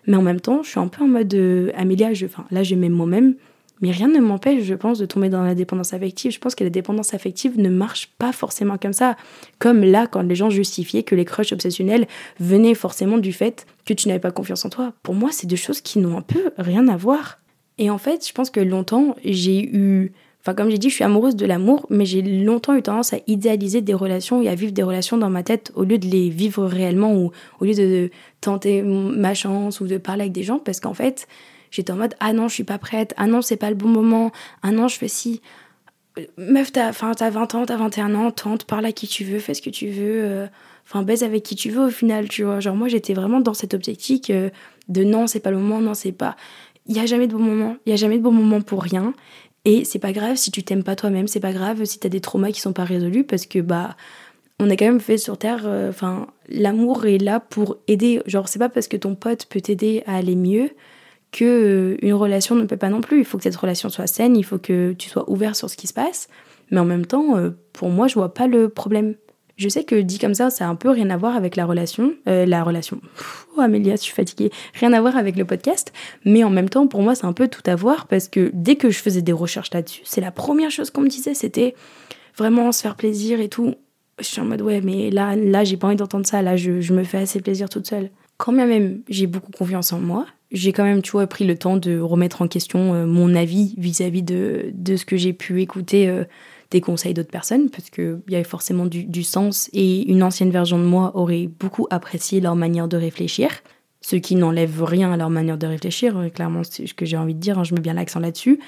Mais 0.07 0.17
en 0.17 0.23
même 0.23 0.41
temps, 0.41 0.63
je 0.63 0.71
suis 0.71 0.81
un 0.81 0.89
peu 0.89 1.05
en 1.05 1.09
mode, 1.09 1.33
euh, 1.35 1.73
je, 2.13 2.27
enfin, 2.27 2.45
là, 2.51 2.63
je 2.63 2.75
m'aime 2.75 2.93
moi-même. 2.93 3.37
Mais 3.81 3.91
rien 3.91 4.09
ne 4.09 4.21
m'empêche, 4.21 4.63
je 4.63 4.75
pense, 4.75 4.99
de 4.99 5.07
tomber 5.07 5.29
dans 5.29 5.43
la 5.43 5.55
dépendance 5.55 5.93
affective. 5.93 6.33
Je 6.33 6.39
pense 6.39 6.55
que 6.55 6.65
la 6.65 6.71
dépendance 6.71 7.13
affective 7.13 7.59
ne 7.59 7.69
marche 7.69 8.11
pas 8.19 8.33
forcément 8.33 8.79
comme 8.79 8.93
ça. 8.93 9.17
Comme 9.59 9.83
là, 9.83 10.07
quand 10.07 10.23
les 10.23 10.37
gens 10.37 10.51
justifiaient 10.51 11.03
que 11.03 11.15
les 11.15 11.25
crushs 11.25 11.53
obsessionnels 11.53 12.07
venaient 12.39 12.75
forcément 12.75 13.19
du 13.19 13.33
fait 13.33 13.67
que 13.85 13.93
tu 13.93 14.09
n'avais 14.09 14.21
pas 14.21 14.31
confiance 14.31 14.65
en 14.65 14.71
toi. 14.71 14.93
Pour 15.03 15.15
moi, 15.15 15.31
c'est 15.33 15.47
deux 15.47 15.57
choses 15.57 15.81
qui 15.81 15.99
n'ont 15.99 16.17
un 16.17 16.23
peu 16.23 16.51
rien 16.57 16.87
à 16.89 16.97
voir. 16.97 17.41
Et 17.79 17.91
en 17.91 17.99
fait, 17.99 18.27
je 18.27 18.33
pense 18.33 18.51
que 18.51 18.61
longtemps, 18.61 19.17
j'ai 19.25 19.65
eu... 19.65 20.13
Enfin, 20.41 20.55
comme 20.55 20.71
j'ai 20.71 20.79
dit, 20.79 20.91
je 20.91 20.95
suis 20.95 21.05
amoureuse 21.05 21.37
de 21.37 21.47
l'amour, 21.47 21.87
mais 21.89 22.05
j'ai 22.05 22.21
longtemps 22.21 22.77
eu 22.77 22.83
tendance 22.83 23.15
à 23.15 23.17
idéaliser 23.27 23.81
des 23.81 23.95
relations 23.95 24.43
et 24.43 24.49
à 24.49 24.55
vivre 24.55 24.73
des 24.73 24.83
relations 24.83 25.17
dans 25.17 25.31
ma 25.31 25.43
tête 25.43 25.73
au 25.75 25.85
lieu 25.85 25.97
de 25.97 26.07
les 26.07 26.29
vivre 26.29 26.67
réellement 26.67 27.15
ou 27.15 27.33
au 27.61 27.65
lieu 27.65 27.73
de 27.75 28.11
tenter 28.43 28.83
ma 28.83 29.33
chance 29.33 29.81
ou 29.81 29.87
de 29.87 29.97
parler 29.97 30.23
avec 30.23 30.33
des 30.33 30.43
gens 30.43 30.59
parce 30.59 30.81
qu'en 30.81 30.93
fait, 30.93 31.27
J'étais 31.75 31.93
en 31.93 31.97
mode, 31.97 32.15
ah 32.21 32.33
non, 32.33 32.47
je 32.47 32.55
suis 32.55 32.63
pas 32.63 32.79
prête, 32.79 33.15
ah 33.17 33.27
non, 33.27 33.43
c'est 33.43 33.57
pas 33.57 33.69
le 33.69 33.75
bon 33.75 33.89
moment, 33.89 34.31
ah 34.63 34.71
non, 34.71 34.87
je 34.87 34.97
fais 34.97 35.09
ci. 35.09 35.43
Meuf, 36.39 36.71
t'as, 36.71 36.91
as 36.91 37.31
20 37.31 37.55
ans, 37.57 37.67
t'as 37.67 37.77
21 37.77 38.15
ans, 38.15 38.31
tente, 38.31 38.63
parle 38.65 38.87
à 38.87 38.93
qui 38.93 39.09
tu 39.09 39.25
veux, 39.25 39.41
fais 39.41 39.55
ce 39.55 39.61
que 39.63 39.71
tu 39.71 39.89
veux, 39.89 40.23
euh, 40.23 40.47
enfin, 40.87 41.03
baise 41.03 41.25
avec 41.25 41.43
qui 41.43 41.57
tu 41.57 41.71
veux 41.71 41.87
au 41.87 41.91
final, 41.91 42.29
tu 42.29 42.45
vois. 42.45 42.61
Genre, 42.61 42.77
moi, 42.77 42.87
j'étais 42.87 43.13
vraiment 43.13 43.41
dans 43.41 43.55
cette 43.55 43.75
optique 43.75 44.31
euh, 44.31 44.51
de 44.87 45.03
non, 45.03 45.27
c'est 45.27 45.41
pas 45.41 45.51
le 45.51 45.59
moment, 45.59 45.81
non, 45.81 45.95
c'est 45.95 46.13
pas. 46.13 46.37
Il 46.87 46.97
y 46.97 47.01
a 47.01 47.07
jamais 47.07 47.27
de 47.27 47.33
bon 47.33 47.43
moment, 47.43 47.77
il 47.87 47.91
y 47.91 47.93
a 47.93 47.97
jamais 47.97 48.19
de 48.19 48.23
bon 48.23 48.31
moment 48.31 48.61
pour 48.61 48.81
rien. 48.81 49.13
Et 49.65 49.85
c'est 49.85 49.99
pas 49.99 50.13
grave 50.13 50.37
si 50.37 50.53
tu 50.53 50.63
t'aimes 50.63 50.85
pas 50.85 50.95
toi-même, 50.95 51.27
c'est 51.27 51.41
pas 51.41 51.53
grave 51.53 51.85
si 51.85 51.99
t'as 51.99 52.09
des 52.09 52.21
traumas 52.21 52.53
qui 52.53 52.61
sont 52.61 52.73
pas 52.73 52.85
résolus 52.85 53.25
parce 53.25 53.47
que, 53.47 53.59
bah, 53.59 53.97
on 54.61 54.71
est 54.71 54.77
quand 54.77 54.85
même 54.85 55.01
fait 55.01 55.19
sur 55.19 55.39
Terre, 55.39 55.63
euh, 55.67 55.91
enfin, 55.91 56.29
l'amour 56.49 57.07
est 57.07 57.19
là 57.19 57.41
pour 57.41 57.79
aider. 57.89 58.23
Genre, 58.27 58.49
c'est 58.49 58.61
pas 58.61 58.69
parce 58.69 58.87
que 58.87 58.97
ton 58.97 59.17
pote 59.17 59.47
peut 59.47 59.61
t'aider 59.61 60.05
à 60.07 60.15
aller 60.19 60.37
mieux 60.37 60.71
que 61.35 61.45
euh, 61.45 61.97
une 62.01 62.15
relation 62.15 62.55
ne 62.55 62.65
peut 62.65 62.77
pas 62.77 62.89
non 62.89 63.01
plus. 63.01 63.19
Il 63.19 63.25
faut 63.25 63.37
que 63.37 63.43
cette 63.43 63.57
relation 63.57 63.89
soit 63.89 64.07
saine, 64.07 64.37
il 64.37 64.45
faut 64.45 64.59
que 64.59 64.93
tu 64.93 65.09
sois 65.09 65.29
ouvert 65.29 65.57
sur 65.57 65.69
ce 65.69 65.77
qui 65.77 65.89
se 65.89 65.93
passe. 65.93 66.29
Mais 66.71 66.79
en 66.79 66.85
même 66.85 67.05
temps, 67.05 67.37
euh, 67.37 67.51
pour 67.73 67.91
moi, 67.91 68.07
je 68.07 68.15
vois 68.15 68.33
pas 68.33 68.47
le 68.47 68.69
problème. 68.69 69.17
Je 69.57 69.69
sais 69.69 69.85
que 69.85 69.97
dit 69.97 70.19
comme 70.19 70.35
ça, 70.35 70.51
ça 70.51 70.67
a 70.67 70.69
un 70.69 70.77
peu 70.77 70.91
rien 70.91 71.11
à 71.11 71.17
voir 71.17 71.37
avec 71.37 71.57
la 71.57 71.67
relation. 71.67 72.15
Euh, 72.29 72.47
la 72.47 72.63
relation. 72.63 73.01
Oh, 73.57 73.61
Amélia, 73.61 73.97
je 73.97 74.03
suis 74.03 74.15
fatiguée. 74.15 74.51
Rien 74.75 74.93
à 74.93 75.01
voir 75.01 75.17
avec 75.17 75.37
le 75.37 75.45
podcast. 75.45 75.93
Mais 76.25 76.45
en 76.45 76.51
même 76.51 76.69
temps, 76.69 76.87
pour 76.87 77.03
moi, 77.03 77.15
c'est 77.15 77.27
un 77.27 77.33
peu 77.33 77.49
tout 77.49 77.63
à 77.67 77.75
voir 77.75 78.07
parce 78.07 78.29
que 78.29 78.51
dès 78.55 78.77
que 78.77 78.91
je 78.91 78.99
faisais 78.99 79.23
des 79.23 79.33
recherches 79.33 79.73
là-dessus, 79.73 80.03
c'est 80.05 80.21
la 80.21 80.31
première 80.31 80.71
chose 80.71 80.91
qu'on 80.91 81.03
me 81.03 81.09
disait. 81.09 81.35
C'était 81.35 81.75
vraiment 82.37 82.71
se 82.71 82.83
faire 82.83 82.95
plaisir 82.95 83.41
et 83.41 83.49
tout. 83.49 83.75
Je 84.21 84.25
suis 84.25 84.41
en 84.41 84.45
mode, 84.45 84.63
ouais, 84.63 84.81
mais 84.81 85.11
là, 85.11 85.35
là 85.35 85.65
j'ai 85.65 85.77
pas 85.77 85.89
envie 85.89 85.97
d'entendre 85.97 86.27
ça. 86.27 86.43
Là, 86.43 86.57
je, 86.57 86.81
je 86.81 86.93
me 86.93 87.03
fais 87.03 87.19
assez 87.19 87.41
plaisir 87.41 87.69
toute 87.69 87.87
seule. 87.87 88.11
Quand 88.37 88.53
bien 88.53 88.67
même 88.67 89.03
j'ai 89.09 89.27
beaucoup 89.27 89.53
confiance 89.53 89.93
en 89.93 89.99
moi, 89.99 90.27
j'ai 90.55 90.73
quand 90.73 90.85
même, 90.85 91.03
tu 91.03 91.11
vois, 91.11 91.27
pris 91.27 91.45
le 91.45 91.59
temps 91.59 91.77
de 91.77 91.99
remettre 91.99 92.41
en 92.41 92.49
question 92.49 92.95
euh, 92.95 93.07
mon 93.07 93.35
avis 93.35 93.75
vis-à-vis 93.77 94.23
de, 94.23 94.71
de, 94.73 94.97
ce 94.97 95.05
que 95.05 95.17
j'ai 95.17 95.33
pu 95.33 95.61
écouter 95.61 96.09
euh, 96.09 96.25
des 96.71 96.81
conseils 96.81 97.13
d'autres 97.13 97.31
personnes, 97.31 97.69
parce 97.71 97.91
qu'il 97.91 98.21
y 98.29 98.37
avait 98.37 98.45
forcément 98.45 98.87
du, 98.87 99.05
du, 99.05 99.25
sens, 99.25 99.69
et 99.73 100.09
une 100.11 100.23
ancienne 100.23 100.51
version 100.51 100.79
de 100.79 100.85
moi 100.85 101.13
aurait 101.17 101.49
beaucoup 101.49 101.87
apprécié 101.91 102.41
leur 102.41 102.57
manière 102.57 102.89
de 102.89 102.97
réfléchir, 102.97 103.51
ce 104.01 104.17
qui 104.17 104.37
n'enlève 104.37 104.83
rien 104.85 105.13
à 105.13 105.17
leur 105.17 105.31
manière 105.31 105.59
de 105.59 105.67
réfléchir, 105.67 106.17
euh, 106.17 106.29
clairement, 106.29 106.63
c'est 106.63 106.87
ce 106.87 106.95
que 106.95 107.05
j'ai 107.05 107.17
envie 107.17 107.35
de 107.35 107.41
dire, 107.41 107.59
hein, 107.59 107.65
je 107.65 107.75
mets 107.75 107.81
bien 107.81 107.95
l'accent 107.95 108.21
là-dessus. 108.21 108.61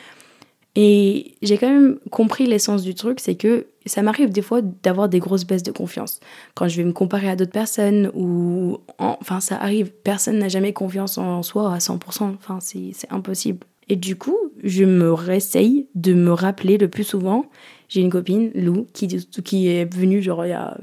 Et 0.76 1.34
j'ai 1.40 1.56
quand 1.56 1.70
même 1.70 1.98
compris 2.10 2.46
l'essence 2.46 2.82
du 2.82 2.94
truc, 2.94 3.18
c'est 3.18 3.34
que 3.34 3.66
ça 3.86 4.02
m'arrive 4.02 4.28
des 4.28 4.42
fois 4.42 4.60
d'avoir 4.60 5.08
des 5.08 5.20
grosses 5.20 5.46
baisses 5.46 5.62
de 5.62 5.72
confiance. 5.72 6.20
Quand 6.54 6.68
je 6.68 6.76
vais 6.76 6.84
me 6.84 6.92
comparer 6.92 7.30
à 7.30 7.36
d'autres 7.36 7.52
personnes, 7.52 8.10
ou 8.14 8.78
enfin 8.98 9.40
ça 9.40 9.56
arrive, 9.56 9.90
personne 10.04 10.38
n'a 10.38 10.48
jamais 10.48 10.74
confiance 10.74 11.16
en 11.16 11.42
soi 11.42 11.72
à 11.72 11.78
100%, 11.78 12.34
enfin 12.34 12.58
c'est 12.60 12.92
impossible. 13.10 13.66
Et 13.88 13.96
du 13.96 14.16
coup, 14.16 14.36
je 14.64 14.84
me 14.84 15.12
réessaye 15.12 15.86
de 15.94 16.12
me 16.12 16.32
rappeler 16.32 16.76
le 16.76 16.88
plus 16.88 17.04
souvent. 17.04 17.46
J'ai 17.88 18.00
une 18.00 18.10
copine, 18.10 18.50
Lou, 18.54 18.86
qui, 18.92 19.06
qui 19.06 19.68
est 19.68 19.92
venue 19.94 20.20
genre 20.20 20.44
il 20.44 20.50
y 20.50 20.52
a 20.52 20.76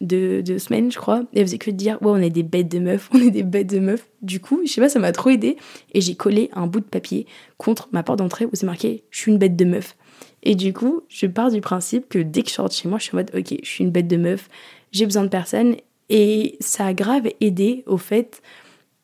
de, 0.00 0.40
de, 0.40 0.58
semaines, 0.58 0.90
je 0.90 0.98
crois. 0.98 1.24
Et 1.32 1.40
elle 1.40 1.46
faisait 1.46 1.58
que 1.58 1.70
de 1.70 1.76
dire, 1.76 1.98
ouais, 2.02 2.10
on 2.10 2.16
est 2.16 2.30
des 2.30 2.42
bêtes 2.42 2.68
de 2.68 2.78
meufs, 2.78 3.08
on 3.14 3.20
est 3.20 3.30
des 3.30 3.42
bêtes 3.42 3.70
de 3.70 3.78
meufs. 3.78 4.08
Du 4.22 4.40
coup, 4.40 4.60
je 4.64 4.72
sais 4.72 4.80
pas, 4.80 4.88
ça 4.88 4.98
m'a 4.98 5.12
trop 5.12 5.30
aidé. 5.30 5.56
Et 5.92 6.00
j'ai 6.00 6.14
collé 6.14 6.50
un 6.52 6.66
bout 6.66 6.80
de 6.80 6.84
papier 6.84 7.26
contre 7.58 7.88
ma 7.92 8.02
porte 8.02 8.18
d'entrée 8.18 8.46
où 8.46 8.50
c'est 8.54 8.66
marqué, 8.66 9.04
je 9.10 9.18
suis 9.18 9.32
une 9.32 9.38
bête 9.38 9.56
de 9.56 9.64
meuf. 9.64 9.96
Et 10.42 10.54
du 10.54 10.72
coup, 10.72 11.02
je 11.08 11.26
pars 11.26 11.50
du 11.50 11.60
principe 11.60 12.08
que 12.08 12.18
dès 12.18 12.42
que 12.42 12.48
je 12.48 12.54
sors 12.54 12.70
chez 12.70 12.88
moi, 12.88 12.98
je 12.98 13.04
suis 13.04 13.14
en 13.14 13.18
mode, 13.18 13.30
ok, 13.34 13.54
je 13.62 13.68
suis 13.68 13.84
une 13.84 13.90
bête 13.90 14.08
de 14.08 14.16
meuf, 14.16 14.48
j'ai 14.92 15.04
besoin 15.04 15.22
de 15.22 15.28
personne. 15.28 15.76
Et 16.08 16.56
ça 16.60 16.86
a 16.86 16.94
grave 16.94 17.28
aidé 17.40 17.84
au 17.86 17.96
fait 17.96 18.42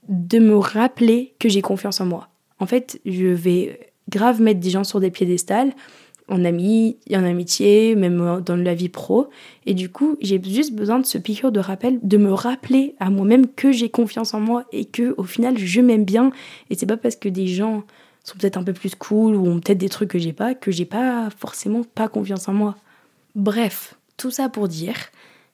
de 0.09 0.39
me 0.39 0.57
rappeler 0.57 1.35
que 1.39 1.49
j'ai 1.49 1.63
confiance 1.63 2.01
en 2.01 2.07
moi. 2.07 2.29
En 2.59 2.67
fait, 2.67 3.01
je 3.05 3.27
vais 3.27 3.93
grave 4.09 4.41
mettre 4.41 4.61
des 4.61 4.71
gens 4.71 4.85
sur 4.85 5.01
des 5.01 5.11
piédestals 5.11 5.73
en 6.29 6.45
ami, 6.45 6.97
en 7.13 7.25
amitié, 7.25 7.95
même 7.95 8.43
dans 8.45 8.57
la 8.57 8.75
vie 8.75 8.89
pro. 8.89 9.29
Et 9.65 9.75
du 9.75 9.89
coup, 9.89 10.17
j'ai 10.21 10.43
juste 10.43 10.75
besoin 10.75 10.99
de 10.99 11.07
ce 11.07 11.19
piqûre 11.19 11.53
de 11.53 11.61
rappel, 11.61 11.99
de 12.03 12.17
me 12.17 12.33
rappeler 12.33 12.95
à 12.99 13.11
moi-même 13.11 13.47
que 13.47 13.73
j'ai 13.73 13.89
confiance 13.89 14.35
en 14.35 14.41
moi 14.41 14.65
et 14.73 14.85
que 14.85 15.15
au 15.17 15.25
final, 15.25 15.57
je 15.59 15.81
m'aime 15.81 16.05
bien. 16.05 16.31
Et 16.71 16.75
c'est 16.75 16.87
pas 16.87 16.97
parce 16.97 17.17
que 17.17 17.29
des 17.29 17.47
gens 17.47 17.85
sont 18.25 18.37
peut-être 18.39 18.57
un 18.57 18.65
peu 18.65 18.73
plus 18.73 18.95
cool 18.95 19.37
ou 19.37 19.47
ont 19.47 19.61
peut-être 19.61 19.79
des 19.79 19.89
trucs 19.89 20.11
que 20.11 20.19
j'ai 20.19 20.33
pas 20.33 20.55
que 20.55 20.73
j'ai 20.73 20.85
pas 20.85 21.29
forcément 21.39 21.83
pas 21.95 22.09
confiance 22.09 22.49
en 22.49 22.55
moi. 22.55 22.77
Bref, 23.37 23.95
tout 24.17 24.31
ça 24.31 24.49
pour 24.49 24.67
dire, 24.67 24.97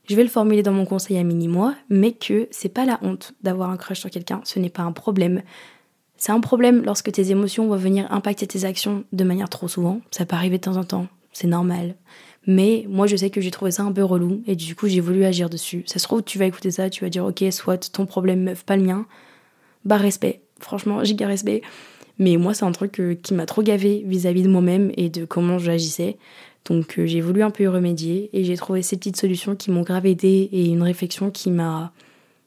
je 0.09 0.17
vais 0.17 0.23
le 0.23 0.29
formuler 0.29 0.63
dans 0.63 0.73
mon 0.73 0.87
conseil 0.87 1.19
à 1.19 1.23
mini-moi, 1.23 1.75
mais 1.91 2.13
que 2.13 2.49
c'est 2.51 2.69
pas 2.69 2.85
la 2.85 2.99
honte 3.03 3.35
d'avoir 3.43 3.71
un 3.71 3.77
crush 3.77 4.01
sur 4.01 4.11
quelqu'un, 4.11 4.41
ce 4.45 4.59
n'est 4.59 4.71
pas 4.71 4.83
un 4.83 4.93
problème. 4.93 5.43
C'est 6.25 6.31
un 6.31 6.39
problème 6.39 6.85
lorsque 6.85 7.11
tes 7.11 7.33
émotions 7.33 7.67
vont 7.67 7.75
venir 7.75 8.07
impacter 8.13 8.47
tes 8.47 8.65
actions 8.65 9.03
de 9.13 9.25
manière 9.25 9.49
trop 9.49 9.67
souvent. 9.67 10.01
Ça 10.13 10.25
peut 10.25 10.37
arriver 10.37 10.57
de 10.59 10.63
temps 10.63 10.77
en 10.77 10.85
temps, 10.85 11.09
c'est 11.33 11.49
normal. 11.49 11.97
Mais 12.47 12.87
moi, 12.89 13.09
je 13.09 13.17
sais 13.17 13.29
que 13.29 13.41
j'ai 13.41 13.51
trouvé 13.51 13.73
ça 13.73 13.83
un 13.83 13.91
peu 13.91 14.05
relou 14.05 14.41
et 14.47 14.55
du 14.55 14.77
coup, 14.77 14.87
j'ai 14.87 15.01
voulu 15.01 15.25
agir 15.25 15.51
dessus. 15.51 15.83
Ça 15.87 15.99
se 15.99 16.05
trouve, 16.05 16.23
tu 16.23 16.39
vas 16.39 16.45
écouter 16.45 16.71
ça, 16.71 16.91
tu 16.91 17.03
vas 17.03 17.11
dire, 17.11 17.25
ok, 17.25 17.43
soit 17.51 17.91
ton 17.91 18.07
problème 18.07 18.45
meuf, 18.45 18.65
pas 18.65 18.77
le 18.77 18.85
mien. 18.85 19.05
Bah, 19.85 19.97
respect. 19.97 20.43
franchement, 20.61 21.03
giga 21.03 21.27
respect. 21.27 21.61
Mais 22.21 22.37
moi, 22.37 22.55
c'est 22.55 22.65
un 22.65 22.71
truc 22.71 23.01
euh, 23.01 23.17
qui 23.21 23.35
m'a 23.35 23.45
trop 23.45 23.65
gavé 23.65 24.05
vis-à-vis 24.07 24.45
de 24.45 24.49
moi-même 24.49 24.93
et 24.97 25.09
de 25.09 25.25
comment 25.25 25.59
j'agissais. 25.59 26.19
Donc 26.67 27.01
euh, 27.01 27.05
j'ai 27.07 27.21
voulu 27.21 27.43
un 27.43 27.51
peu 27.51 27.65
y 27.65 27.67
remédier 27.67 28.31
et 28.33 28.45
j'ai 28.45 28.57
trouvé 28.57 28.83
ces 28.83 28.97
petites 28.97 29.17
solutions 29.17 29.57
qui 29.57 29.73
m'ont 29.73 29.83
grave 29.83 30.07
aidé 30.07 30.49
et 30.53 30.67
une 30.67 30.85
réflexion 30.85 31.33
qui 31.33 31.51
m'a 31.51 31.93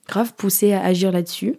grave 0.07 0.33
poussé 0.37 0.71
à 0.71 0.81
agir 0.81 1.11
là-dessus. 1.11 1.57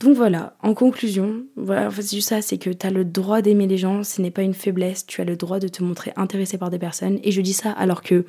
Donc 0.00 0.16
voilà, 0.16 0.56
en 0.62 0.74
conclusion, 0.74 1.42
voilà, 1.56 1.88
en 1.88 1.90
fait, 1.90 2.02
c'est 2.02 2.16
juste 2.16 2.28
ça, 2.28 2.40
c'est 2.40 2.58
que 2.58 2.70
tu 2.70 2.86
as 2.86 2.90
le 2.90 3.04
droit 3.04 3.42
d'aimer 3.42 3.66
les 3.66 3.78
gens, 3.78 4.04
ce 4.04 4.22
n'est 4.22 4.30
pas 4.30 4.42
une 4.42 4.54
faiblesse, 4.54 5.04
tu 5.06 5.20
as 5.20 5.24
le 5.24 5.36
droit 5.36 5.58
de 5.58 5.66
te 5.66 5.82
montrer 5.82 6.12
intéressé 6.14 6.56
par 6.56 6.70
des 6.70 6.78
personnes. 6.78 7.18
Et 7.24 7.32
je 7.32 7.40
dis 7.40 7.52
ça 7.52 7.72
alors 7.72 8.02
que 8.02 8.24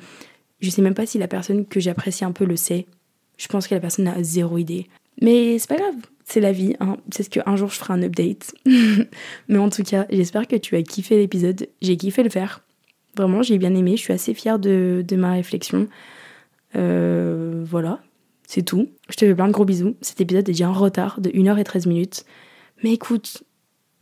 je 0.60 0.68
sais 0.68 0.82
même 0.82 0.94
pas 0.94 1.06
si 1.06 1.18
la 1.18 1.28
personne 1.28 1.66
que 1.66 1.78
j'apprécie 1.78 2.24
un 2.24 2.32
peu 2.32 2.44
le 2.44 2.56
sait. 2.56 2.86
Je 3.38 3.46
pense 3.46 3.68
que 3.68 3.74
la 3.74 3.80
personne 3.80 4.08
a 4.08 4.22
zéro 4.22 4.58
idée. 4.58 4.88
Mais 5.22 5.58
c'est 5.58 5.68
pas 5.68 5.76
grave, 5.76 5.94
c'est 6.24 6.40
la 6.40 6.52
vie. 6.52 6.74
Hein. 6.80 6.96
C'est 7.10 7.22
ce 7.22 7.30
qu'un 7.30 7.56
jour 7.56 7.70
je 7.70 7.76
ferai 7.76 7.94
un 7.94 8.02
update. 8.02 8.54
Mais 9.48 9.58
en 9.58 9.70
tout 9.70 9.82
cas, 9.82 10.06
j'espère 10.10 10.46
que 10.48 10.56
tu 10.56 10.76
as 10.76 10.82
kiffé 10.82 11.16
l'épisode. 11.16 11.68
J'ai 11.80 11.96
kiffé 11.96 12.22
le 12.22 12.30
faire. 12.30 12.62
Vraiment, 13.16 13.42
j'ai 13.42 13.58
bien 13.58 13.74
aimé. 13.74 13.96
Je 13.96 14.02
suis 14.02 14.12
assez 14.12 14.34
fière 14.34 14.58
de, 14.58 15.04
ma 15.12 15.32
réflexion. 15.32 15.88
Euh, 16.76 17.64
voilà, 17.64 18.00
c'est 18.50 18.62
tout. 18.62 18.88
Je 19.08 19.14
te 19.14 19.24
fais 19.24 19.32
plein 19.32 19.46
de 19.46 19.52
gros 19.52 19.64
bisous. 19.64 19.94
Cet 20.00 20.20
épisode 20.20 20.48
est 20.48 20.52
déjà 20.52 20.68
en 20.68 20.72
retard 20.72 21.20
de 21.20 21.30
1h13 21.30 21.86
minutes. 21.86 22.24
Mais 22.82 22.92
écoute, 22.92 23.44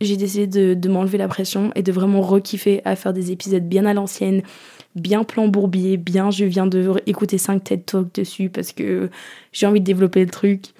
j'ai 0.01 0.17
décidé 0.17 0.47
de, 0.47 0.73
de 0.73 0.89
m'enlever 0.89 1.19
la 1.19 1.27
pression 1.27 1.71
et 1.75 1.83
de 1.83 1.91
vraiment 1.91 2.21
rekiffer 2.21 2.81
à 2.83 2.95
faire 2.95 3.13
des 3.13 3.31
épisodes 3.31 3.61
bien 3.61 3.85
à 3.85 3.93
l'ancienne, 3.93 4.41
bien 4.95 5.23
plan 5.23 5.47
bourbier, 5.47 5.97
bien 5.97 6.31
je 6.31 6.45
viens 6.45 6.65
de 6.65 6.95
écouter 7.05 7.37
5 7.37 7.63
TED 7.63 7.85
Talks 7.85 8.15
dessus 8.15 8.49
parce 8.49 8.71
que 8.71 9.11
j'ai 9.51 9.67
envie 9.67 9.81
de 9.81 9.85
développer 9.85 10.21
le 10.21 10.31
truc. 10.31 10.73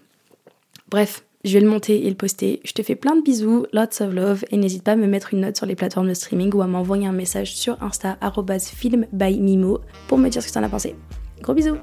Bref, 0.90 1.24
je 1.46 1.54
vais 1.54 1.60
le 1.60 1.70
monter 1.70 2.08
et 2.08 2.10
le 2.10 2.16
poster. 2.16 2.62
Je 2.64 2.72
te 2.72 2.82
fais 2.82 2.96
plein 2.96 3.16
de 3.16 3.22
bisous, 3.22 3.68
lots 3.72 4.02
of 4.02 4.12
love, 4.12 4.46
et 4.50 4.58
n'hésite 4.58 4.82
pas 4.82 4.94
à 4.94 4.96
me 4.96 5.06
mettre 5.06 5.36
une 5.36 5.42
note 5.42 5.58
sur 5.58 5.68
les 5.68 5.76
plateformes 5.76 6.10
de 6.10 6.16
streaming 6.16 6.52
ou 6.56 6.64
à 6.64 6.68
m'envoyer 6.68 7.06
un 7.06 7.12
message 7.12 7.56
sur 7.56 7.78
Insta, 7.84 8.18
film 8.60 9.06
by 9.14 9.40
Mimo, 9.40 9.82
pour 10.08 10.18
me 10.18 10.30
dire 10.30 10.42
ce 10.42 10.48
que 10.48 10.54
t'en 10.54 10.64
as 10.64 10.70
pensé. 10.70 10.96
Gros 11.44 11.54
bisous 11.54 11.78